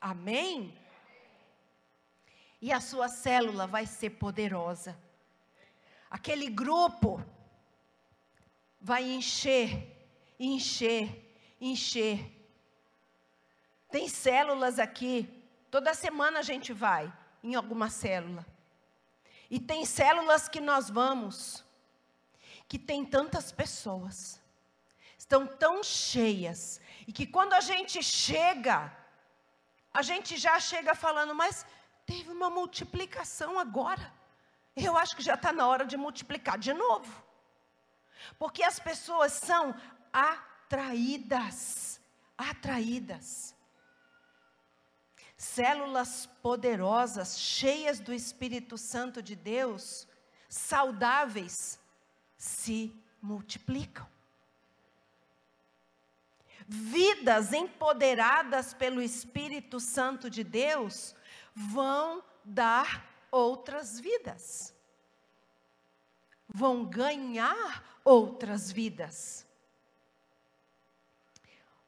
Amém? 0.01 0.79
E 2.63 2.73
a 2.73 2.81
sua 2.81 3.09
célula 3.09 3.67
vai 3.67 3.87
ser 3.87 4.11
poderosa. 4.11 4.97
Aquele 6.09 6.49
grupo 6.49 7.21
vai 8.81 9.03
encher, 9.03 9.69
encher, 10.39 11.37
encher 11.61 12.36
tem 13.91 14.09
células 14.09 14.79
aqui, 14.79 15.29
toda 15.71 15.95
semana 15.95 16.41
a 16.41 16.43
gente 16.43 16.73
vai 16.73 17.13
em 17.43 17.55
alguma 17.55 17.89
célula. 17.89 18.45
E 19.49 19.61
tem 19.61 19.85
células 19.85 20.49
que 20.49 20.61
nós 20.61 20.91
vamos, 20.91 21.65
que 22.69 22.79
tem 22.79 23.05
tantas 23.05 23.53
pessoas, 23.53 24.43
estão 25.17 25.47
tão 25.47 25.85
cheias, 25.85 26.81
e 27.07 27.13
que 27.13 27.27
quando 27.27 27.53
a 27.53 27.61
gente 27.61 28.03
chega, 28.03 28.93
a 29.95 30.03
gente 30.03 30.37
já 30.37 30.59
chega 30.59 30.95
falando, 30.95 31.35
mas 31.35 31.65
teve 32.05 32.31
uma 32.31 32.51
multiplicação 32.51 33.59
agora. 33.59 34.13
Eu 34.75 34.97
acho 34.97 35.17
que 35.17 35.23
já 35.23 35.35
está 35.35 35.53
na 35.53 35.67
hora 35.67 35.87
de 35.87 35.97
multiplicar 35.97 36.59
de 36.59 36.75
novo. 36.75 37.25
Porque 38.39 38.63
as 38.63 38.81
pessoas 38.81 39.33
são 39.33 39.75
atraídas, 40.13 42.01
atraídas 42.37 43.56
células 45.47 46.27
poderosas, 46.43 47.39
cheias 47.39 48.01
do 48.01 48.13
Espírito 48.13 48.77
Santo 48.77 49.23
de 49.23 49.35
Deus, 49.35 50.07
saudáveis, 50.49 51.79
se 52.37 52.95
multiplicam. 53.23 54.07
Vidas 56.69 57.53
empoderadas 57.53 58.75
pelo 58.75 59.01
Espírito 59.01 59.79
Santo 59.79 60.29
de 60.29 60.43
Deus 60.43 61.15
vão 61.55 62.23
dar 62.45 63.07
outras 63.31 64.01
vidas, 64.01 64.75
vão 66.49 66.85
ganhar 66.85 68.01
outras 68.05 68.71
vidas. 68.71 69.47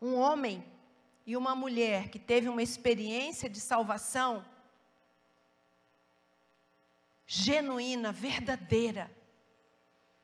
Um 0.01 0.15
homem 0.15 0.65
e 1.29 1.37
uma 1.37 1.55
mulher 1.55 2.09
que 2.09 2.19
teve 2.19 2.49
uma 2.49 2.63
experiência 2.63 3.51
de 3.51 3.61
salvação 3.61 4.43
genuína, 7.27 8.11
verdadeira, 8.11 9.15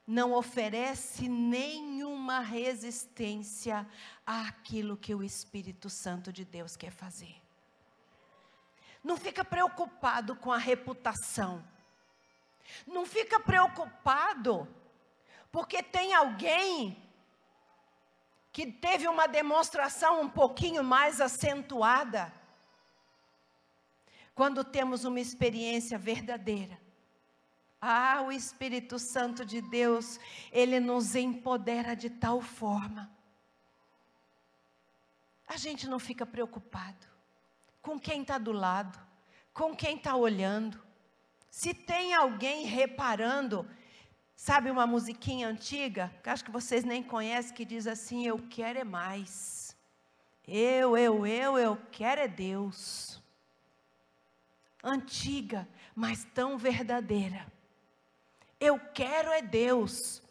não 0.07 0.33
oferece 0.33 1.29
nenhuma 1.29 2.41
resistência 2.41 3.87
àquilo 4.27 4.97
que 4.97 5.15
o 5.15 5.23
Espírito 5.23 5.91
Santo 5.91 6.33
de 6.33 6.43
Deus 6.43 6.75
quer 6.75 6.91
fazer. 6.91 7.37
Não 9.03 9.19
fica 9.19 9.45
preocupado 9.45 10.35
com 10.35 10.51
a 10.51 10.57
reputação. 10.57 11.63
Não 12.87 13.05
fica 13.05 13.39
preocupado 13.39 14.67
porque 15.53 15.83
tem 15.83 16.15
alguém 16.15 17.04
que 18.55 18.71
teve 18.71 19.09
uma 19.09 19.27
demonstração 19.27 20.21
um 20.21 20.29
pouquinho 20.29 20.85
mais 20.85 21.21
acentuada. 21.21 22.33
Quando 24.33 24.63
temos 24.63 25.05
uma 25.05 25.19
experiência 25.19 25.99
verdadeira. 25.99 26.81
Ah, 27.81 28.23
o 28.23 28.31
Espírito 28.31 28.97
Santo 28.97 29.45
de 29.45 29.61
Deus, 29.61 30.21
ele 30.53 30.79
nos 30.79 31.17
empodera 31.17 31.97
de 31.97 32.09
tal 32.09 32.41
forma. 32.41 33.11
A 35.49 35.57
gente 35.57 35.89
não 35.89 35.99
fica 35.99 36.25
preocupado 36.25 37.09
com 37.83 37.99
quem 37.99 38.23
está 38.23 38.39
do 38.39 38.53
lado, 38.53 38.97
com 39.53 39.75
quem 39.75 39.97
está 39.97 40.15
olhando. 40.15 40.81
Se 41.51 41.75
tem 41.75 42.15
alguém 42.15 42.67
reparando, 42.67 43.69
sabe 44.37 44.71
uma 44.71 44.87
musiquinha 44.87 45.49
antiga, 45.49 46.13
que 46.23 46.31
acho 46.31 46.45
que 46.45 46.51
vocês 46.51 46.85
nem 46.85 47.03
conhecem, 47.03 47.55
que 47.55 47.65
diz 47.65 47.87
assim: 47.87 48.27
Eu 48.27 48.39
quero 48.51 48.79
é 48.79 48.85
mais. 48.85 49.77
Eu, 50.47 50.97
eu, 50.97 51.27
eu, 51.27 51.59
eu 51.59 51.79
quero 51.91 52.21
é 52.21 52.29
Deus. 52.29 53.23
Antiga, 54.83 55.67
mas 55.95 56.25
tão 56.35 56.59
verdadeira. 56.59 57.47
Eu 58.61 58.79
quero 58.79 59.31
é 59.31 59.41
Deus. 59.41 60.23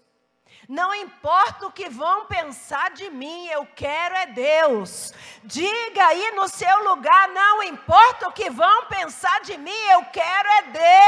Não 0.68 0.94
importa 0.96 1.68
o 1.68 1.72
que 1.72 1.90
vão 1.90 2.26
pensar 2.26 2.92
de 2.92 3.10
mim, 3.10 3.48
eu 3.48 3.66
quero 3.76 4.16
é 4.16 4.28
Deus. 4.28 5.14
Diga 5.44 6.06
aí 6.06 6.32
no 6.36 6.48
seu 6.48 6.90
lugar: 6.90 7.28
não 7.30 7.64
importa 7.64 8.30
o 8.30 8.32
que 8.32 8.50
vão 8.50 8.86
pensar 8.86 9.42
de 9.42 9.58
mim, 9.58 9.84
eu 9.92 10.06
quero 10.06 10.50
é 10.50 10.62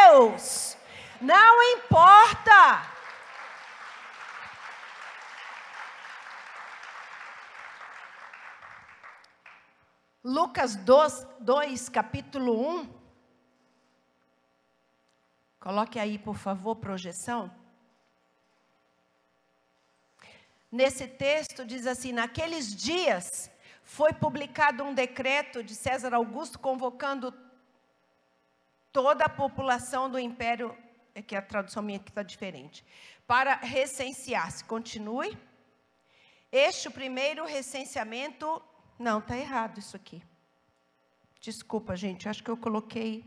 Deus. 0.10 0.76
Não 1.22 1.64
importa. 1.78 2.96
Lucas 10.24 10.76
2, 10.76 11.28
2 11.40 11.90
capítulo 11.90 12.82
1. 12.82 13.06
Coloque 15.60 16.00
aí, 16.00 16.18
por 16.18 16.36
favor, 16.36 16.76
projeção. 16.76 17.52
Nesse 20.72 21.08
texto 21.08 21.66
diz 21.66 21.88
assim: 21.88 22.12
naqueles 22.12 22.76
dias 22.76 23.50
foi 23.84 24.12
publicado 24.14 24.84
um 24.84 24.94
decreto 24.94 25.64
de 25.64 25.76
César 25.76 26.14
Augusto 26.14 26.60
convocando 26.60 27.34
toda 28.92 29.26
a 29.26 29.30
população 29.30 30.10
do 30.10 30.18
império, 30.18 30.76
é 31.16 31.22
que 31.22 31.36
a 31.36 31.42
tradução 31.42 31.82
minha 31.82 31.98
aqui 31.98 32.10
está 32.10 32.22
diferente, 32.22 32.86
para 33.26 33.56
recensear-se. 33.56 34.66
Continue. 34.66 35.36
Este 36.52 36.90
o 36.90 36.92
primeiro 36.92 37.46
recenseamento. 37.46 38.62
Não, 39.00 39.20
está 39.20 39.38
errado 39.38 39.80
isso 39.80 39.96
aqui. 39.96 40.22
Desculpa, 41.40 41.96
gente, 41.96 42.28
acho 42.28 42.44
que 42.44 42.52
eu 42.52 42.58
coloquei 42.58 43.24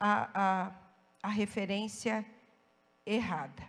a, 0.00 0.30
a, 0.34 0.72
a 1.22 1.28
referência 1.28 2.26
errada. 3.04 3.62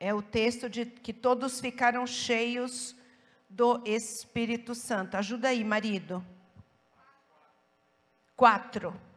É 0.00 0.12
o 0.12 0.22
texto 0.22 0.68
de 0.68 0.86
que 0.86 1.12
todos 1.12 1.60
ficaram 1.60 2.06
cheios 2.06 2.96
do 3.48 3.82
Espírito 3.86 4.74
Santo. 4.74 5.16
Ajuda 5.16 5.48
aí, 5.48 5.62
marido. 5.64 6.24
Quatro. 8.36 9.07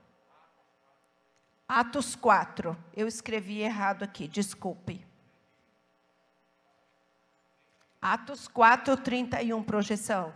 Atos 1.73 2.17
4. 2.17 2.77
Eu 2.93 3.07
escrevi 3.07 3.61
errado 3.61 4.03
aqui, 4.03 4.27
desculpe. 4.27 5.07
Atos 8.01 8.45
4, 8.49 8.97
31, 8.97 9.63
projeção. 9.63 10.33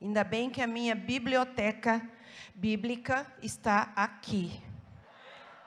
Ainda 0.00 0.24
bem 0.24 0.48
que 0.48 0.62
a 0.62 0.66
minha 0.66 0.94
biblioteca 0.94 2.00
bíblica 2.54 3.30
está 3.42 3.92
aqui. 3.94 4.58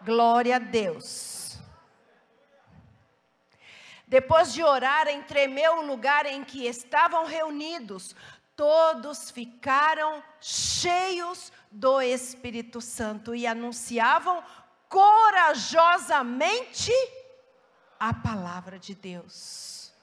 Glória 0.03 0.55
a 0.55 0.59
Deus. 0.59 1.59
Depois 4.07 4.51
de 4.51 4.63
orarem, 4.63 5.21
tremeu 5.21 5.77
o 5.77 5.85
lugar 5.85 6.25
em 6.25 6.43
que 6.43 6.65
estavam 6.65 7.27
reunidos. 7.27 8.15
Todos 8.59 9.31
ficaram 9.31 10.21
cheios 10.41 11.49
do 11.71 12.01
Espírito 12.01 12.81
Santo 12.81 13.33
e 13.33 13.47
anunciavam 13.47 14.43
corajosamente 14.89 16.91
a 17.97 18.13
palavra 18.13 18.77
de 18.77 18.93
Deus. 18.93 19.93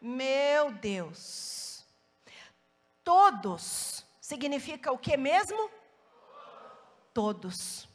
Meu 0.00 0.70
Deus. 0.70 1.84
Todos 3.02 4.06
significa 4.20 4.92
o 4.92 4.98
que 4.98 5.16
mesmo? 5.16 5.68
Todos. 7.12 7.88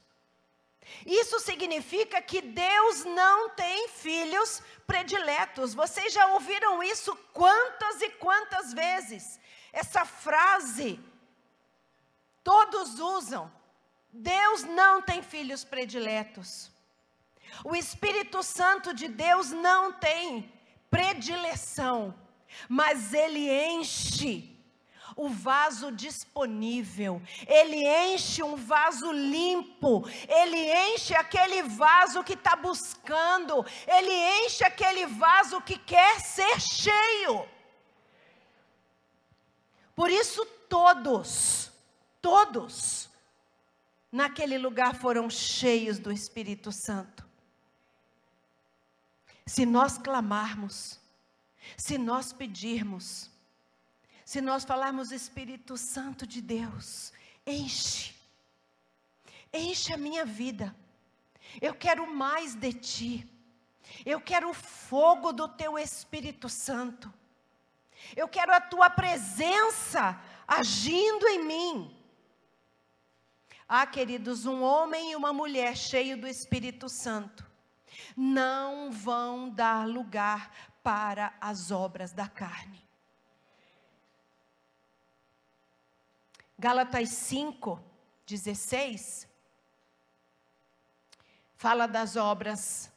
Isso 1.05 1.39
significa 1.39 2.21
que 2.21 2.41
Deus 2.41 3.05
não 3.05 3.51
tem 3.51 3.87
filhos 3.87 4.61
prediletos. 4.85 5.73
Vocês 5.73 6.11
já 6.11 6.27
ouviram 6.33 6.83
isso 6.83 7.15
quantas 7.31 8.01
e 8.01 8.09
quantas 8.09 8.73
vezes? 8.73 9.39
Essa 9.73 10.05
frase 10.05 10.99
todos 12.43 12.99
usam. 12.99 13.51
Deus 14.11 14.63
não 14.63 15.01
tem 15.01 15.23
filhos 15.23 15.63
prediletos. 15.63 16.71
O 17.63 17.75
Espírito 17.75 18.43
Santo 18.43 18.93
de 18.93 19.07
Deus 19.07 19.49
não 19.49 19.91
tem 19.91 20.51
predileção, 20.89 22.13
mas 22.69 23.13
ele 23.13 23.49
enche 23.49 24.53
o 25.15 25.29
vaso 25.29 25.91
disponível, 25.91 27.21
ele 27.47 27.87
enche 28.11 28.41
um 28.41 28.55
vaso 28.55 29.11
limpo, 29.11 30.07
ele 30.27 30.57
enche 30.91 31.13
aquele 31.15 31.61
vaso 31.63 32.23
que 32.23 32.33
está 32.33 32.55
buscando, 32.55 33.65
ele 33.87 34.11
enche 34.45 34.63
aquele 34.63 35.05
vaso 35.05 35.61
que 35.61 35.77
quer 35.77 36.19
ser 36.19 36.59
cheio. 36.59 37.47
Por 39.95 40.09
isso, 40.09 40.45
todos, 40.67 41.71
todos, 42.21 43.09
naquele 44.11 44.57
lugar 44.57 44.95
foram 44.95 45.29
cheios 45.29 45.99
do 45.99 46.11
Espírito 46.11 46.71
Santo. 46.71 47.23
Se 49.45 49.65
nós 49.65 49.97
clamarmos, 49.97 50.99
se 51.77 51.97
nós 51.97 52.33
pedirmos, 52.33 53.29
se 54.25 54.41
nós 54.41 54.63
falarmos 54.63 55.11
Espírito 55.11 55.77
Santo 55.77 56.25
de 56.25 56.41
Deus, 56.41 57.11
enche, 57.45 58.15
enche 59.53 59.93
a 59.93 59.97
minha 59.97 60.25
vida. 60.25 60.75
Eu 61.61 61.75
quero 61.75 62.11
mais 62.11 62.55
de 62.55 62.73
ti. 62.73 63.29
Eu 64.05 64.19
quero 64.19 64.49
o 64.49 64.53
fogo 64.53 65.31
do 65.31 65.47
teu 65.47 65.77
Espírito 65.77 66.49
Santo. 66.49 67.13
Eu 68.15 68.27
quero 68.27 68.53
a 68.53 68.61
tua 68.61 68.89
presença 68.89 70.19
agindo 70.47 71.27
em 71.27 71.43
mim. 71.45 72.03
Ah, 73.67 73.87
queridos, 73.87 74.45
um 74.45 74.61
homem 74.61 75.11
e 75.11 75.15
uma 75.15 75.33
mulher 75.33 75.75
cheio 75.75 76.17
do 76.17 76.27
Espírito 76.27 76.89
Santo 76.89 77.51
não 78.15 78.91
vão 78.91 79.49
dar 79.49 79.87
lugar 79.87 80.51
para 80.83 81.33
as 81.39 81.71
obras 81.71 82.11
da 82.11 82.27
carne. 82.27 82.83
Gálatas 86.57 87.09
5, 87.09 87.81
16, 88.25 89.27
fala 91.55 91.87
das 91.87 92.15
obras 92.15 92.91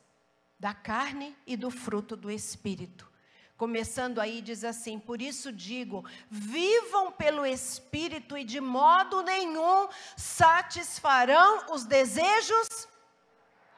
da 0.59 0.75
carne 0.75 1.37
e 1.47 1.57
do 1.57 1.71
fruto 1.71 2.16
do 2.16 2.31
Espírito. 2.31 3.11
Começando 3.57 4.21
aí, 4.21 4.42
diz 4.42 4.64
assim: 4.64 4.99
Por 4.99 5.23
isso 5.23 5.51
digo, 5.51 6.05
vivam 6.31 7.11
pelo 7.11 7.47
Espírito 7.47 8.37
e 8.37 8.45
de 8.45 8.61
modo 8.61 9.23
nenhum 9.23 9.88
satisfarão 10.16 11.64
os 11.71 11.85
desejos 11.85 12.87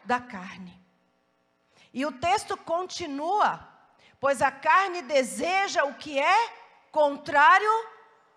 da 0.04 0.18
carne. 0.20 0.76
E 1.94 2.04
o 2.04 2.10
texto 2.10 2.56
continua: 2.56 3.68
Pois 4.18 4.42
a 4.42 4.50
carne 4.50 5.02
deseja 5.02 5.84
o 5.84 5.94
que 5.94 6.18
é 6.18 6.52
contrário 6.90 7.70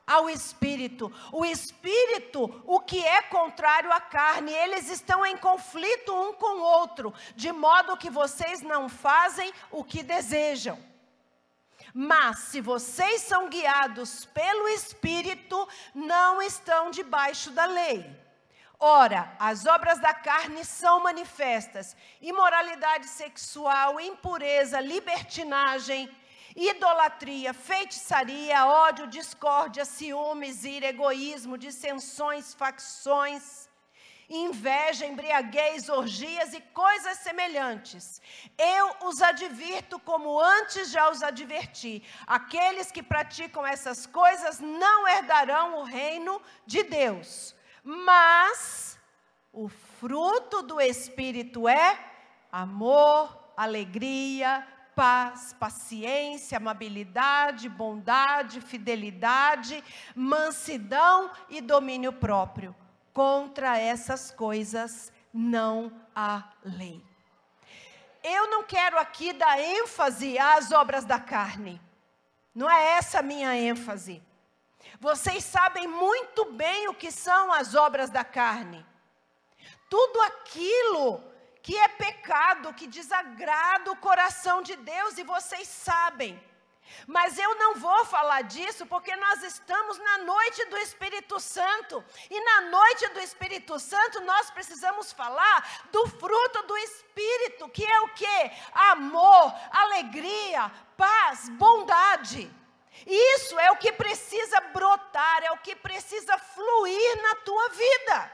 ao 0.06 0.30
espírito. 0.30 1.12
O 1.32 1.44
espírito, 1.44 2.62
o 2.66 2.80
que 2.80 3.04
é 3.04 3.22
contrário 3.24 3.92
à 3.92 4.00
carne, 4.00 4.52
eles 4.52 4.90
estão 4.90 5.26
em 5.26 5.38
conflito 5.38 6.14
um 6.14 6.34
com 6.34 6.60
o 6.60 6.64
outro, 6.64 7.14
de 7.36 7.52
modo 7.52 7.98
que 7.98 8.10
vocês 8.10 8.62
não 8.62 8.88
fazem 8.90 9.52
o 9.72 9.84
que 9.84 10.04
desejam. 10.04 10.91
Mas 11.94 12.40
se 12.40 12.62
vocês 12.62 13.22
são 13.22 13.50
guiados 13.50 14.26
pelo 14.26 14.68
espírito, 14.70 15.68
não 15.94 16.42
estão 16.42 16.90
debaixo 16.90 17.52
da 17.52 17.66
lei. 17.66 18.06
Ora, 18.80 19.36
as 19.38 19.66
obras 19.66 20.00
da 20.00 20.14
carne 20.14 20.66
são 20.66 21.04
manifestas: 21.04 21.96
imoralidade 22.22 23.08
sexual, 23.08 24.00
impureza, 24.00 24.80
libertinagem, 24.80 26.10
idolatria, 26.56 27.54
feitiçaria, 27.54 28.66
ódio, 28.66 29.06
discórdia, 29.08 29.86
ciúmes, 29.86 30.64
ira, 30.64 30.88
egoísmo, 30.88 31.58
dissensões, 31.58 32.54
facções, 32.54 33.70
inveja, 34.32 35.06
embriaguez, 35.06 35.90
orgias 35.90 36.54
e 36.54 36.62
coisas 36.62 37.18
semelhantes. 37.18 38.22
Eu 38.58 39.08
os 39.08 39.22
advirto 39.22 40.00
como 40.00 40.40
antes 40.40 40.90
já 40.90 41.10
os 41.10 41.22
adverti: 41.22 42.04
aqueles 42.26 42.92
que 42.92 43.04
praticam 43.04 43.66
essas 43.66 44.06
coisas 44.06 44.60
não 44.60 45.08
herdarão 45.08 45.80
o 45.80 45.84
reino 45.84 46.42
de 46.66 46.84
Deus. 46.84 47.56
Mas 47.84 48.98
o 49.52 49.68
fruto 49.68 50.62
do 50.62 50.80
Espírito 50.80 51.68
é 51.68 52.00
amor, 52.52 53.54
alegria, 53.58 54.66
paz, 54.96 55.54
paciência, 55.60 56.58
amabilidade, 56.58 57.68
bondade, 57.68 58.62
fidelidade, 58.62 59.84
mansidão 60.16 61.32
e 61.50 61.60
domínio 61.60 62.14
próprio. 62.14 62.76
Contra 63.14 63.78
essas 63.78 64.32
coisas 64.32 65.12
não 65.34 65.92
há 66.16 66.44
lei. 66.64 67.04
Eu 68.24 68.50
não 68.50 68.64
quero 68.64 69.00
aqui 69.00 69.34
dar 69.34 69.60
ênfase 69.60 70.38
às 70.38 70.72
obras 70.72 71.06
da 71.06 71.20
carne. 71.20 71.82
Não 72.54 72.70
é 72.70 72.98
essa 72.98 73.20
a 73.20 73.24
minha 73.24 73.56
ênfase. 73.56 74.22
Vocês 75.00 75.44
sabem 75.44 75.88
muito 75.88 76.46
bem 76.52 76.88
o 76.88 76.94
que 76.94 77.12
são 77.12 77.52
as 77.52 77.74
obras 77.76 78.10
da 78.10 78.24
carne. 78.24 78.86
Tudo 79.90 80.22
aquilo 80.22 81.24
que 81.62 81.78
é 81.78 81.88
pecado, 81.88 82.74
que 82.74 82.88
desagrada 82.88 83.92
o 83.92 83.98
coração 83.98 84.62
de 84.62 84.76
Deus, 84.76 85.18
e 85.18 85.24
vocês 85.24 85.68
sabem. 85.68 86.42
Mas 87.08 87.38
eu 87.38 87.56
não 87.56 87.76
vou 87.76 88.06
falar 88.06 88.44
disso 88.44 88.86
porque 88.86 89.16
nós 89.16 89.44
estamos 89.44 89.98
na 89.98 90.20
noite 90.20 90.66
do 90.66 90.78
Espírito 90.78 91.40
Santo. 91.40 92.04
E 92.30 92.40
na 92.44 92.62
noite 92.62 93.08
do 93.10 93.20
Espírito 93.20 93.80
Santo 93.80 94.22
nós 94.22 94.52
precisamos 94.52 95.12
falar 95.12 95.88
do 95.92 96.08
fruto 96.08 96.64
do 96.64 96.78
Espírito, 96.78 97.70
que 97.70 97.86
é 97.86 98.02
o 98.02 98.10
que? 98.10 98.52
Amor, 98.74 99.54
alegria, 99.72 100.72
paz, 100.98 101.50
bondade. 101.50 102.52
Isso 103.06 103.60
é 103.60 103.72
o 103.72 103.78
que 103.78 103.92
precisa 103.92 104.60
brotar, 104.62 105.44
é 105.44 105.52
o 105.52 105.58
que 105.58 105.76
precisa 105.76 106.38
fluir 106.38 107.22
na 107.22 107.36
tua 107.36 107.70
vida. 107.70 108.32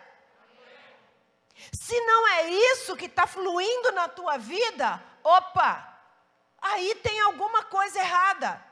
Se 1.71 1.99
não 2.01 2.27
é 2.27 2.49
isso 2.49 2.95
que 2.95 3.05
está 3.05 3.25
fluindo 3.25 3.91
na 3.93 4.07
tua 4.07 4.37
vida, 4.37 5.01
opa, 5.23 5.96
aí 6.61 6.95
tem 6.95 7.19
alguma 7.21 7.63
coisa 7.63 7.99
errada. 7.99 8.65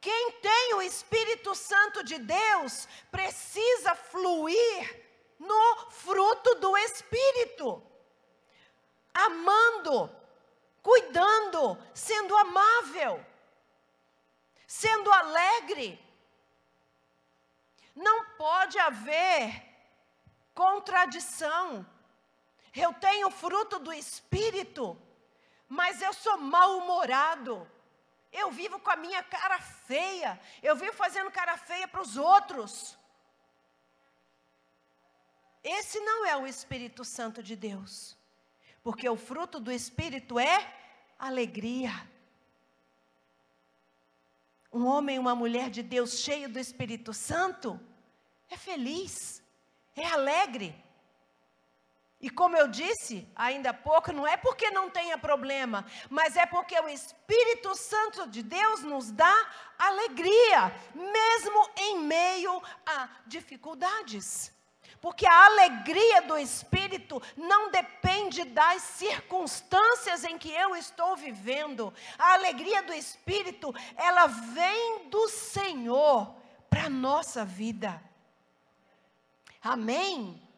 Quem 0.00 0.32
tem 0.40 0.74
o 0.74 0.82
Espírito 0.82 1.54
Santo 1.54 2.02
de 2.02 2.18
Deus 2.18 2.88
precisa 3.10 3.94
fluir 3.94 5.00
no 5.38 5.90
fruto 5.90 6.54
do 6.56 6.76
Espírito, 6.78 7.82
amando, 9.12 10.10
cuidando, 10.82 11.76
sendo 11.94 12.34
amável, 12.36 13.24
sendo 14.66 15.12
alegre. 15.12 15.98
Não 17.94 18.24
pode 18.36 18.78
haver 18.78 19.62
contradição. 20.54 21.86
Eu 22.74 22.94
tenho 22.94 23.30
fruto 23.30 23.78
do 23.78 23.92
Espírito, 23.92 24.96
mas 25.70 26.02
eu 26.02 26.12
sou 26.12 26.36
mal-humorado. 26.36 27.54
Eu 28.32 28.50
vivo 28.50 28.78
com 28.80 28.90
a 28.90 28.96
minha 28.96 29.22
cara 29.22 29.58
feia. 29.60 30.38
Eu 30.62 30.74
vivo 30.76 30.92
fazendo 30.92 31.30
cara 31.30 31.56
feia 31.56 31.86
para 31.88 32.02
os 32.02 32.16
outros. 32.16 32.98
Esse 35.62 36.00
não 36.00 36.26
é 36.26 36.36
o 36.36 36.46
Espírito 36.46 37.04
Santo 37.04 37.42
de 37.42 37.54
Deus. 37.54 38.16
Porque 38.82 39.08
o 39.08 39.16
fruto 39.16 39.60
do 39.60 39.70
Espírito 39.70 40.38
é 40.38 40.58
alegria. 41.18 41.92
Um 44.72 44.84
homem 44.86 45.16
e 45.16 45.18
uma 45.18 45.34
mulher 45.34 45.70
de 45.70 45.82
Deus 45.82 46.18
cheio 46.18 46.48
do 46.48 46.58
Espírito 46.58 47.14
Santo 47.14 47.80
é 48.48 48.56
feliz 48.56 49.40
é 49.94 50.06
alegre. 50.06 50.74
E 52.20 52.28
como 52.28 52.54
eu 52.54 52.68
disse 52.68 53.26
ainda 53.34 53.70
há 53.70 53.74
pouco, 53.74 54.12
não 54.12 54.26
é 54.26 54.36
porque 54.36 54.70
não 54.70 54.90
tenha 54.90 55.16
problema, 55.16 55.86
mas 56.10 56.36
é 56.36 56.44
porque 56.44 56.78
o 56.78 56.88
Espírito 56.88 57.74
Santo 57.74 58.28
de 58.28 58.42
Deus 58.42 58.82
nos 58.82 59.10
dá 59.10 59.34
alegria, 59.78 60.70
mesmo 60.94 61.70
em 61.78 62.00
meio 62.00 62.62
a 62.84 63.08
dificuldades. 63.26 64.52
Porque 65.00 65.26
a 65.26 65.46
alegria 65.46 66.20
do 66.22 66.36
Espírito 66.36 67.22
não 67.34 67.70
depende 67.70 68.44
das 68.44 68.82
circunstâncias 68.82 70.22
em 70.22 70.36
que 70.36 70.50
eu 70.50 70.76
estou 70.76 71.16
vivendo. 71.16 71.90
A 72.18 72.34
alegria 72.34 72.82
do 72.82 72.92
Espírito, 72.92 73.74
ela 73.96 74.26
vem 74.26 75.08
do 75.08 75.26
Senhor 75.26 76.34
para 76.68 76.84
a 76.84 76.90
nossa 76.90 77.46
vida. 77.46 78.02
Amém? 79.62 80.49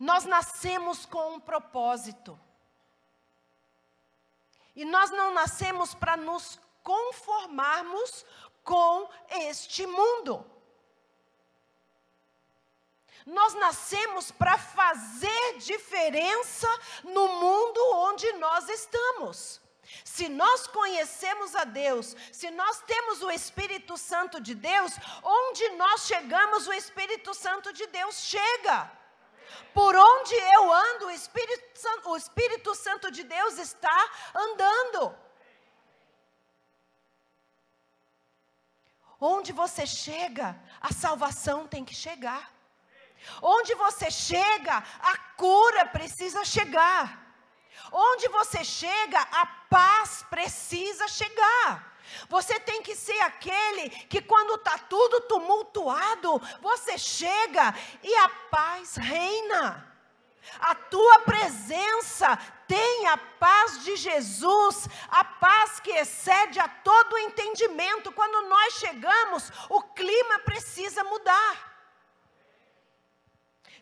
Nós 0.00 0.24
nascemos 0.24 1.04
com 1.04 1.34
um 1.34 1.40
propósito. 1.40 2.40
E 4.74 4.82
nós 4.82 5.10
não 5.10 5.34
nascemos 5.34 5.94
para 5.94 6.16
nos 6.16 6.58
conformarmos 6.82 8.24
com 8.64 9.10
este 9.28 9.86
mundo. 9.86 10.50
Nós 13.26 13.52
nascemos 13.52 14.30
para 14.30 14.56
fazer 14.56 15.58
diferença 15.58 16.66
no 17.04 17.28
mundo 17.28 17.78
onde 17.96 18.32
nós 18.34 18.70
estamos. 18.70 19.60
Se 20.02 20.30
nós 20.30 20.66
conhecemos 20.66 21.54
a 21.54 21.64
Deus, 21.64 22.16
se 22.32 22.50
nós 22.50 22.80
temos 22.86 23.22
o 23.22 23.30
Espírito 23.30 23.98
Santo 23.98 24.40
de 24.40 24.54
Deus, 24.54 24.94
onde 25.22 25.68
nós 25.70 26.06
chegamos, 26.06 26.66
o 26.66 26.72
Espírito 26.72 27.34
Santo 27.34 27.70
de 27.70 27.86
Deus 27.88 28.16
chega. 28.22 28.99
Por 29.74 29.94
onde 29.96 30.34
eu 30.34 30.72
ando, 30.72 31.06
o 31.06 31.10
Espírito, 31.10 31.78
Santo, 31.78 32.10
o 32.10 32.16
Espírito 32.16 32.74
Santo 32.74 33.10
de 33.10 33.24
Deus 33.24 33.58
está 33.58 34.10
andando. 34.34 35.16
Onde 39.20 39.52
você 39.52 39.86
chega, 39.86 40.58
a 40.80 40.92
salvação 40.92 41.66
tem 41.66 41.84
que 41.84 41.94
chegar. 41.94 42.50
Onde 43.42 43.74
você 43.74 44.10
chega, 44.10 44.82
a 45.00 45.16
cura 45.36 45.86
precisa 45.86 46.44
chegar. 46.44 47.20
Onde 47.92 48.28
você 48.28 48.64
chega, 48.64 49.20
a 49.20 49.46
paz 49.68 50.24
precisa 50.30 51.06
chegar. 51.08 51.89
Você 52.28 52.58
tem 52.60 52.82
que 52.82 52.94
ser 52.94 53.18
aquele 53.20 53.90
que, 54.06 54.20
quando 54.22 54.54
está 54.54 54.78
tudo 54.78 55.22
tumultuado, 55.22 56.40
você 56.60 56.98
chega 56.98 57.74
e 58.02 58.14
a 58.16 58.28
paz 58.50 58.96
reina. 58.96 59.86
A 60.58 60.74
tua 60.74 61.20
presença 61.20 62.36
tem 62.66 63.06
a 63.06 63.16
paz 63.16 63.84
de 63.84 63.96
Jesus, 63.96 64.88
a 65.08 65.24
paz 65.24 65.80
que 65.80 65.90
excede 65.90 66.58
a 66.58 66.68
todo 66.68 67.18
entendimento. 67.18 68.12
Quando 68.12 68.48
nós 68.48 68.74
chegamos, 68.74 69.50
o 69.68 69.82
clima 69.82 70.38
precisa 70.40 71.04
mudar. 71.04 71.70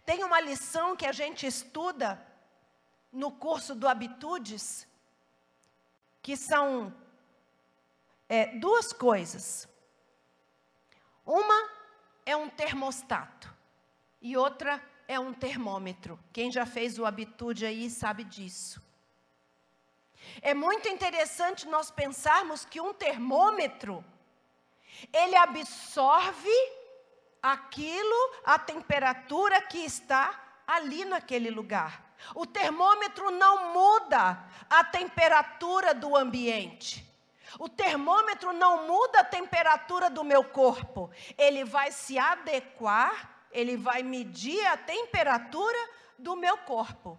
Tem 0.05 0.25
uma 0.25 0.41
lição 0.41 0.97
que 0.97 1.07
a 1.07 1.12
gente 1.12 1.47
estuda 1.47 2.21
no 3.12 3.31
curso 3.31 3.75
do 3.75 3.88
Habitudes, 3.88 4.87
que 6.23 6.37
são 6.37 6.95
é, 8.29 8.47
duas 8.59 8.93
coisas. 8.93 9.69
Uma 11.25 11.71
é 12.25 12.37
um 12.37 12.49
termostato 12.49 13.53
e 14.21 14.37
outra 14.37 14.83
é 15.07 15.19
um 15.19 15.33
termômetro. 15.33 16.19
Quem 16.33 16.51
já 16.51 16.67
fez 16.67 16.99
o 16.99 17.07
Habitude 17.07 17.64
aí 17.64 17.88
sabe 17.88 18.25
disso. 18.25 18.83
É 20.43 20.53
muito 20.53 20.88
interessante 20.88 21.67
nós 21.67 21.91
pensarmos 21.91 22.64
que 22.64 22.81
um 22.81 22.93
termômetro 22.93 24.05
Ele 25.12 25.37
absorve 25.37 26.51
aquilo, 27.43 28.35
a 28.45 28.59
temperatura 28.59 29.62
que 29.62 29.79
está 29.79 30.62
ali 30.67 31.05
naquele 31.05 31.51
lugar. 31.51 32.14
O 32.35 32.45
termômetro 32.45 33.31
não 33.31 33.73
muda 33.73 34.45
a 34.69 34.85
temperatura 34.85 35.95
do 35.95 36.17
ambiente. 36.17 37.09
O 37.59 37.69
termômetro 37.69 38.53
não 38.53 38.87
muda 38.87 39.21
a 39.21 39.25
temperatura 39.25 40.11
do 40.11 40.25
meu 40.25 40.45
corpo. 40.45 41.11
Ele 41.37 41.65
vai 41.65 41.93
se 41.93 42.19
adequar, 42.19 43.47
ele 43.53 43.77
vai 43.77 44.03
medir 44.03 44.65
a 44.67 44.77
temperatura 44.77 45.79
do 46.19 46.37
meu 46.37 46.59
corpo. 46.59 47.19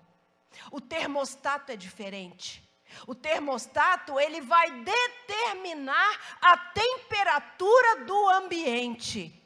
O 0.71 0.81
termostato 0.81 1.71
é 1.71 1.75
diferente. 1.75 2.67
O 3.07 3.13
termostato, 3.13 4.19
ele 4.19 4.41
vai 4.41 4.69
determinar 4.81 6.37
a 6.41 6.57
temperatura 6.57 8.05
do 8.05 8.29
ambiente. 8.29 9.38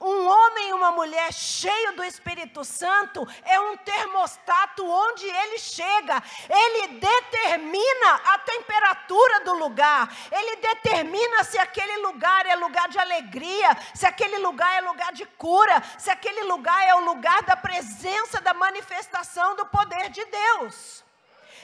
Um 0.00 0.26
homem 0.26 0.68
e 0.70 0.72
uma 0.72 0.92
mulher 0.92 1.32
cheio 1.32 1.96
do 1.96 2.04
Espírito 2.04 2.64
Santo 2.64 3.26
é 3.44 3.60
um 3.60 3.76
termostato 3.76 4.86
onde 4.86 5.26
ele 5.26 5.58
chega, 5.58 6.22
ele 6.48 6.98
determina 6.98 8.14
a 8.26 8.38
temperatura 8.38 9.40
do 9.40 9.54
lugar, 9.54 10.14
ele 10.30 10.56
determina 10.56 11.44
se 11.44 11.58
aquele 11.58 11.98
lugar 11.98 12.46
é 12.46 12.54
lugar 12.54 12.88
de 12.88 12.98
alegria, 12.98 13.76
se 13.94 14.06
aquele 14.06 14.38
lugar 14.38 14.76
é 14.76 14.80
lugar 14.80 15.12
de 15.12 15.24
cura, 15.24 15.82
se 15.98 16.10
aquele 16.10 16.42
lugar 16.44 16.86
é 16.86 16.94
o 16.94 17.04
lugar 17.04 17.42
da 17.42 17.56
presença, 17.56 18.40
da 18.40 18.54
manifestação 18.54 19.56
do 19.56 19.66
poder 19.66 20.10
de 20.10 20.24
Deus. 20.24 21.07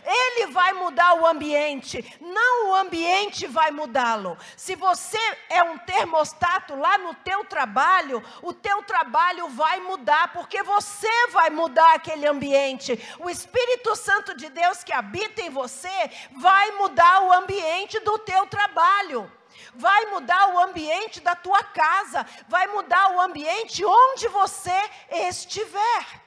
Ele 0.04 0.46
vai 0.48 0.72
mudar 0.74 1.14
o 1.14 1.26
ambiente, 1.26 2.04
não 2.20 2.70
o 2.70 2.74
ambiente 2.74 3.46
vai 3.46 3.70
mudá-lo. 3.70 4.36
Se 4.56 4.74
você 4.74 5.18
é 5.48 5.62
um 5.62 5.78
termostato 5.78 6.74
lá 6.76 6.98
no 6.98 7.14
teu 7.14 7.44
trabalho, 7.44 8.22
o 8.42 8.52
teu 8.52 8.82
trabalho 8.82 9.48
vai 9.48 9.80
mudar, 9.80 10.32
porque 10.32 10.62
você 10.62 11.28
vai 11.28 11.48
mudar 11.50 11.94
aquele 11.94 12.26
ambiente. 12.26 12.98
O 13.18 13.30
Espírito 13.30 13.96
Santo 13.96 14.36
de 14.36 14.48
Deus 14.50 14.84
que 14.84 14.92
habita 14.92 15.40
em 15.40 15.50
você 15.50 16.10
vai 16.36 16.72
mudar 16.72 17.22
o 17.22 17.32
ambiente 17.32 17.98
do 18.00 18.18
teu 18.18 18.46
trabalho 18.46 19.30
vai 19.76 20.06
mudar 20.06 20.54
o 20.54 20.58
ambiente 20.58 21.20
da 21.20 21.34
tua 21.34 21.62
casa, 21.62 22.26
vai 22.48 22.66
mudar 22.68 23.12
o 23.12 23.20
ambiente 23.20 23.84
onde 23.84 24.28
você 24.28 24.90
estiver. 25.10 26.23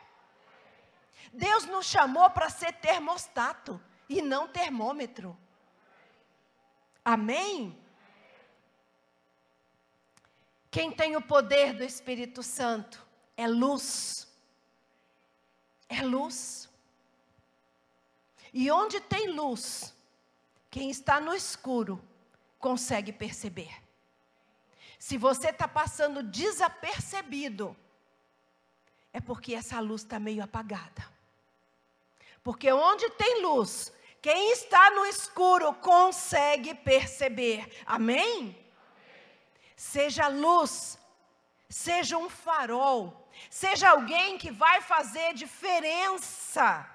Deus 1.38 1.66
nos 1.66 1.86
chamou 1.86 2.28
para 2.32 2.50
ser 2.50 2.74
termostato 2.74 3.80
e 4.10 4.24
não 4.24 4.48
termômetro. 4.48 5.38
Amém? 7.06 7.78
Quem 10.72 10.92
tem 10.92 11.16
o 11.16 11.22
poder 11.22 11.74
do 11.74 11.84
Espírito 11.84 12.42
Santo 12.42 13.06
é 13.38 13.48
luz. 13.48 14.28
É 15.88 16.02
luz. 16.02 16.68
E 18.52 18.72
onde 18.72 19.00
tem 19.00 19.28
luz, 19.28 19.96
quem 20.72 20.90
está 20.90 21.20
no 21.22 21.36
escuro 21.36 22.04
consegue 22.58 23.14
perceber. 23.14 23.72
Se 24.98 25.20
você 25.20 25.50
está 25.50 25.68
passando 25.68 26.24
desapercebido, 26.24 27.78
é 29.14 29.22
porque 29.22 29.54
essa 29.54 29.80
luz 29.80 30.02
está 30.02 30.20
meio 30.20 30.44
apagada. 30.44 31.17
Porque 32.48 32.72
onde 32.72 33.10
tem 33.10 33.42
luz, 33.42 33.92
quem 34.22 34.54
está 34.54 34.90
no 34.92 35.06
escuro 35.06 35.74
consegue 35.74 36.74
perceber. 36.74 37.70
Amém? 37.86 38.58
Seja 39.76 40.30
luz, 40.30 40.98
seja 41.68 42.18
um 42.18 42.30
farol, 42.30 43.30
seja 43.50 43.90
alguém 43.90 44.38
que 44.38 44.50
vai 44.50 44.80
fazer 44.80 45.34
diferença. 45.34 46.90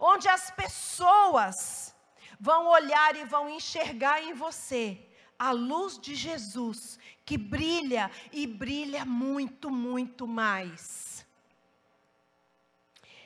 Onde 0.00 0.30
as 0.30 0.50
pessoas 0.50 1.94
vão 2.40 2.66
olhar 2.68 3.16
e 3.16 3.24
vão 3.26 3.50
enxergar 3.50 4.22
em 4.22 4.32
você 4.32 4.98
a 5.38 5.50
luz 5.50 5.98
de 5.98 6.14
Jesus, 6.14 6.98
que 7.22 7.36
brilha 7.36 8.10
e 8.32 8.46
brilha 8.46 9.04
muito, 9.04 9.70
muito 9.70 10.26
mais. 10.26 11.26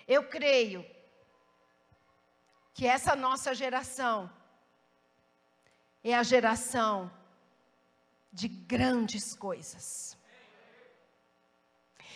Eu 0.09 0.24
creio 0.24 0.85
que 2.72 2.87
essa 2.87 3.14
nossa 3.16 3.54
geração 3.54 4.30
é 6.02 6.14
a 6.14 6.22
geração 6.22 7.11
de 8.33 8.48
grandes 8.48 9.35
coisas. 9.35 10.16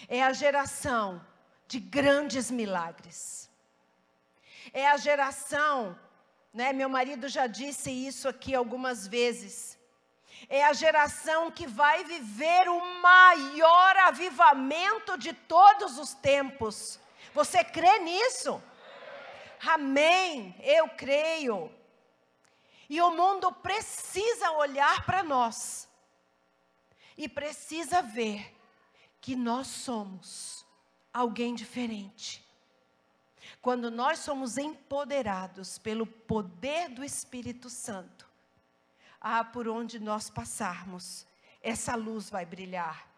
É 0.08 0.22
a 0.22 0.32
geração 0.32 1.24
de 1.66 1.80
grandes 1.80 2.50
milagres. 2.50 3.50
É 4.72 4.86
a 4.88 4.96
geração, 4.96 5.98
né, 6.52 6.72
meu 6.72 6.88
marido 6.88 7.28
já 7.28 7.46
disse 7.46 7.90
isso 7.90 8.28
aqui 8.28 8.54
algumas 8.54 9.06
vezes. 9.06 9.78
É 10.48 10.64
a 10.64 10.72
geração 10.72 11.50
que 11.50 11.66
vai 11.66 12.04
viver 12.04 12.68
o 12.68 12.80
maior 13.00 13.96
avivamento 13.98 15.16
de 15.16 15.32
todos 15.32 15.98
os 15.98 16.14
tempos. 16.14 17.00
Você 17.32 17.64
crê 17.64 17.98
nisso? 18.00 18.62
Amém, 19.66 20.54
eu 20.60 20.88
creio. 20.88 21.70
E 22.88 23.00
o 23.00 23.10
mundo 23.10 23.50
precisa 23.52 24.50
olhar 24.52 25.04
para 25.06 25.22
nós 25.22 25.88
e 27.16 27.28
precisa 27.28 28.02
ver 28.02 28.54
que 29.20 29.34
nós 29.34 29.66
somos 29.66 30.66
alguém 31.12 31.54
diferente. 31.54 32.44
Quando 33.62 33.90
nós 33.90 34.18
somos 34.18 34.58
empoderados 34.58 35.78
pelo 35.78 36.06
poder 36.06 36.90
do 36.90 37.02
Espírito 37.02 37.70
Santo, 37.70 38.28
ah, 39.20 39.42
por 39.42 39.66
onde 39.68 39.98
nós 39.98 40.28
passarmos, 40.28 41.26
essa 41.62 41.94
luz 41.94 42.28
vai 42.28 42.44
brilhar 42.44 43.13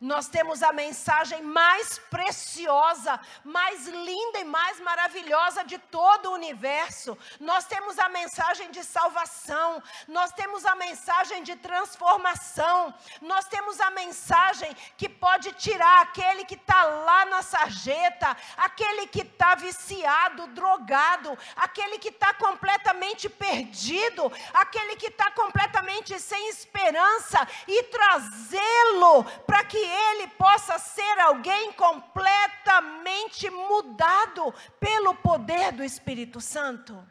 nós 0.00 0.28
temos 0.28 0.62
a 0.62 0.72
mensagem 0.72 1.42
mais 1.42 1.98
preciosa, 1.98 3.20
mais 3.44 3.86
linda 3.86 4.38
e 4.38 4.44
mais 4.44 4.80
maravilhosa 4.80 5.62
de 5.62 5.76
todo 5.76 6.30
o 6.30 6.34
universo. 6.34 7.18
Nós 7.38 7.66
temos 7.66 7.98
a 7.98 8.08
mensagem 8.08 8.70
de 8.70 8.82
salvação, 8.82 9.82
nós 10.08 10.32
temos 10.32 10.64
a 10.64 10.74
mensagem 10.74 11.42
de 11.42 11.54
transformação, 11.56 12.94
nós 13.20 13.46
temos 13.46 13.78
a 13.78 13.90
mensagem 13.90 14.74
que 14.96 15.06
pode 15.08 15.52
tirar 15.52 16.00
aquele 16.00 16.46
que 16.46 16.54
está 16.54 16.82
lá 16.84 17.26
na 17.26 17.42
sarjeta, 17.42 18.34
aquele 18.56 19.06
que 19.06 19.20
está 19.20 19.54
viciado, 19.54 20.46
drogado, 20.48 21.36
aquele 21.56 21.98
que 21.98 22.08
está 22.08 22.32
completamente 22.32 23.28
perdido, 23.28 24.32
aquele 24.54 24.96
que 24.96 25.08
está 25.08 25.30
completamente 25.32 26.18
sem 26.18 26.48
esperança 26.48 27.46
e 27.68 27.82
trazê-lo 27.84 29.24
para 29.46 29.62
que 29.64 29.89
ele 29.90 30.28
possa 30.28 30.78
ser 30.78 31.18
alguém 31.18 31.72
completamente 31.72 33.50
mudado 33.50 34.54
pelo 34.78 35.14
poder 35.16 35.72
do 35.72 35.84
Espírito 35.84 36.40
Santo. 36.40 37.06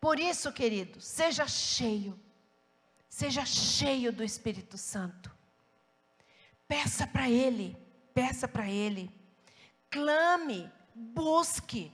Por 0.00 0.20
isso, 0.20 0.52
querido, 0.52 1.00
seja 1.00 1.48
cheio, 1.48 2.18
seja 3.08 3.44
cheio 3.44 4.12
do 4.12 4.22
Espírito 4.22 4.78
Santo. 4.78 5.34
Peça 6.68 7.06
para 7.06 7.28
Ele, 7.28 7.76
peça 8.14 8.46
para 8.46 8.68
Ele, 8.68 9.10
clame, 9.90 10.70
busque. 10.94 11.92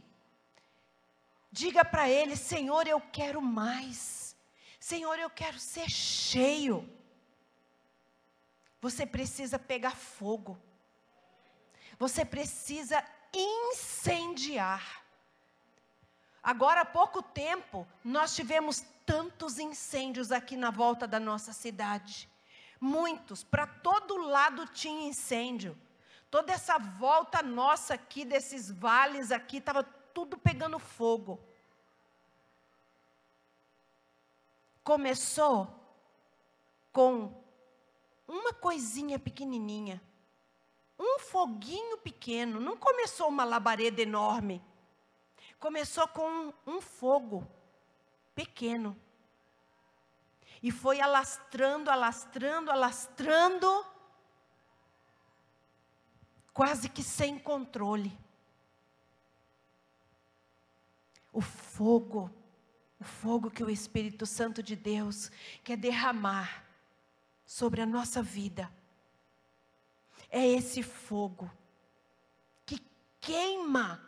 Diga 1.50 1.84
para 1.84 2.08
Ele: 2.08 2.36
Senhor, 2.36 2.86
eu 2.86 3.00
quero 3.00 3.40
mais. 3.40 4.36
Senhor, 4.80 5.18
eu 5.18 5.30
quero 5.30 5.58
ser 5.58 5.88
cheio. 5.88 6.88
Você 8.82 9.06
precisa 9.06 9.60
pegar 9.60 9.92
fogo. 9.92 10.58
Você 12.00 12.24
precisa 12.24 13.02
incendiar. 13.32 15.04
Agora 16.42 16.80
há 16.80 16.84
pouco 16.84 17.22
tempo, 17.22 17.86
nós 18.04 18.34
tivemos 18.34 18.84
tantos 19.06 19.60
incêndios 19.60 20.32
aqui 20.32 20.56
na 20.56 20.72
volta 20.72 21.06
da 21.06 21.20
nossa 21.20 21.52
cidade. 21.52 22.28
Muitos, 22.80 23.44
para 23.44 23.68
todo 23.68 24.16
lado 24.16 24.66
tinha 24.66 25.08
incêndio. 25.08 25.78
Toda 26.28 26.52
essa 26.52 26.76
volta 26.76 27.40
nossa 27.40 27.94
aqui, 27.94 28.24
desses 28.24 28.68
vales 28.68 29.30
aqui, 29.30 29.58
estava 29.58 29.84
tudo 29.84 30.36
pegando 30.36 30.80
fogo. 30.80 31.38
Começou 34.82 35.72
com 36.92 37.41
uma 38.32 38.54
coisinha 38.54 39.18
pequenininha, 39.18 40.00
um 40.98 41.18
foguinho 41.18 41.98
pequeno, 41.98 42.58
não 42.58 42.76
começou 42.78 43.28
uma 43.28 43.44
labareda 43.44 44.00
enorme. 44.00 44.62
Começou 45.58 46.08
com 46.08 46.26
um, 46.26 46.52
um 46.66 46.80
fogo 46.80 47.46
pequeno. 48.34 48.96
E 50.62 50.70
foi 50.70 51.00
alastrando, 51.00 51.90
alastrando, 51.90 52.70
alastrando, 52.70 53.86
quase 56.54 56.88
que 56.88 57.02
sem 57.02 57.38
controle. 57.38 58.16
O 61.32 61.40
fogo, 61.40 62.30
o 62.98 63.04
fogo 63.04 63.50
que 63.50 63.62
o 63.62 63.70
Espírito 63.70 64.24
Santo 64.24 64.62
de 64.62 64.76
Deus 64.76 65.30
quer 65.62 65.76
derramar 65.76 66.61
sobre 67.52 67.82
a 67.82 67.86
nossa 67.86 68.22
vida, 68.22 68.72
é 70.30 70.42
esse 70.46 70.82
fogo 70.82 71.50
que 72.64 72.80
queima 73.20 74.02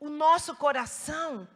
o 0.00 0.08
nosso 0.08 0.56
coração 0.56 1.46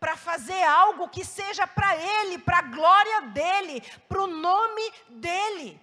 para 0.00 0.16
fazer 0.16 0.60
algo 0.64 1.08
que 1.08 1.24
seja 1.24 1.68
para 1.68 1.96
Ele, 1.96 2.40
para 2.40 2.58
a 2.58 2.62
glória 2.62 3.20
dEle, 3.28 3.80
para 4.08 4.22
o 4.22 4.26
nome 4.26 4.92
dEle. 5.08 5.80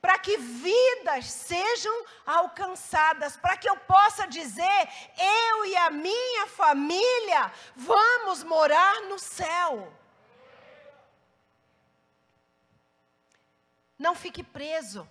Para 0.00 0.18
que 0.18 0.36
vidas 0.36 1.30
sejam 1.30 2.04
alcançadas, 2.26 3.36
para 3.36 3.56
que 3.56 3.70
eu 3.70 3.76
possa 3.76 4.26
dizer, 4.26 4.88
eu 5.16 5.66
e 5.66 5.76
a 5.76 5.88
minha 5.90 6.48
família 6.48 7.52
vamos 7.76 8.42
morar 8.42 9.02
no 9.02 9.20
céu. 9.20 9.96
Não 13.98 14.14
fique 14.14 14.42
preso. 14.42 15.08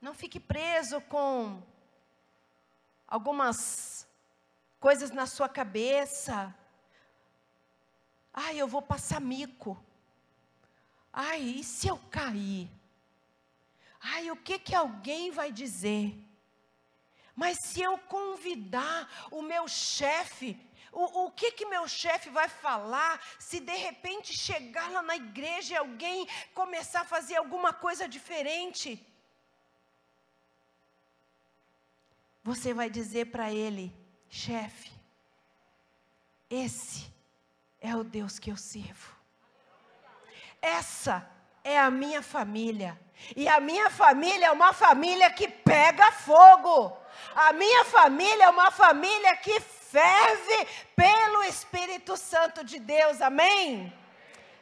Não 0.00 0.12
fique 0.12 0.40
preso 0.40 1.00
com 1.02 1.62
algumas 3.06 4.06
coisas 4.80 5.10
na 5.10 5.26
sua 5.26 5.48
cabeça. 5.48 6.54
Ai, 8.32 8.58
eu 8.58 8.66
vou 8.66 8.82
passar 8.82 9.20
mico. 9.20 9.82
Ai, 11.12 11.40
e 11.40 11.64
se 11.64 11.86
eu 11.86 11.96
cair? 12.10 12.68
Ai, 14.00 14.30
o 14.30 14.36
que 14.36 14.58
que 14.58 14.74
alguém 14.74 15.30
vai 15.30 15.52
dizer? 15.52 16.18
Mas 17.34 17.58
se 17.58 17.80
eu 17.80 17.96
convidar 17.96 19.28
o 19.30 19.40
meu 19.40 19.66
chefe, 19.66 20.60
o, 20.94 21.24
o 21.24 21.30
que 21.30 21.50
que 21.50 21.66
meu 21.66 21.86
chefe 21.88 22.30
vai 22.30 22.48
falar 22.48 23.20
se 23.38 23.58
de 23.60 23.74
repente 23.74 24.32
chegar 24.32 24.90
lá 24.90 25.02
na 25.02 25.16
igreja 25.16 25.74
e 25.74 25.76
alguém 25.76 26.28
começar 26.54 27.00
a 27.00 27.04
fazer 27.04 27.36
alguma 27.36 27.72
coisa 27.72 28.08
diferente? 28.08 29.04
Você 32.44 32.72
vai 32.72 32.88
dizer 32.88 33.26
para 33.26 33.52
ele: 33.52 33.92
chefe, 34.28 34.92
esse 36.48 37.12
é 37.80 37.94
o 37.96 38.04
Deus 38.04 38.38
que 38.38 38.50
eu 38.50 38.56
sirvo. 38.56 39.12
Essa 40.62 41.28
é 41.62 41.78
a 41.78 41.90
minha 41.90 42.22
família. 42.22 42.98
E 43.36 43.48
a 43.48 43.58
minha 43.60 43.90
família 43.90 44.46
é 44.46 44.52
uma 44.52 44.72
família 44.72 45.30
que 45.30 45.48
pega 45.48 46.12
fogo. 46.12 46.96
A 47.34 47.52
minha 47.52 47.84
família 47.84 48.44
é 48.44 48.50
uma 48.50 48.70
família 48.70 49.36
que 49.36 49.60
ferve 49.94 50.66
pelo 50.96 51.44
Espírito 51.44 52.16
Santo 52.16 52.64
de 52.64 52.80
Deus. 52.80 53.20
Amém? 53.20 53.92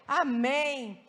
Amém. 0.07 1.01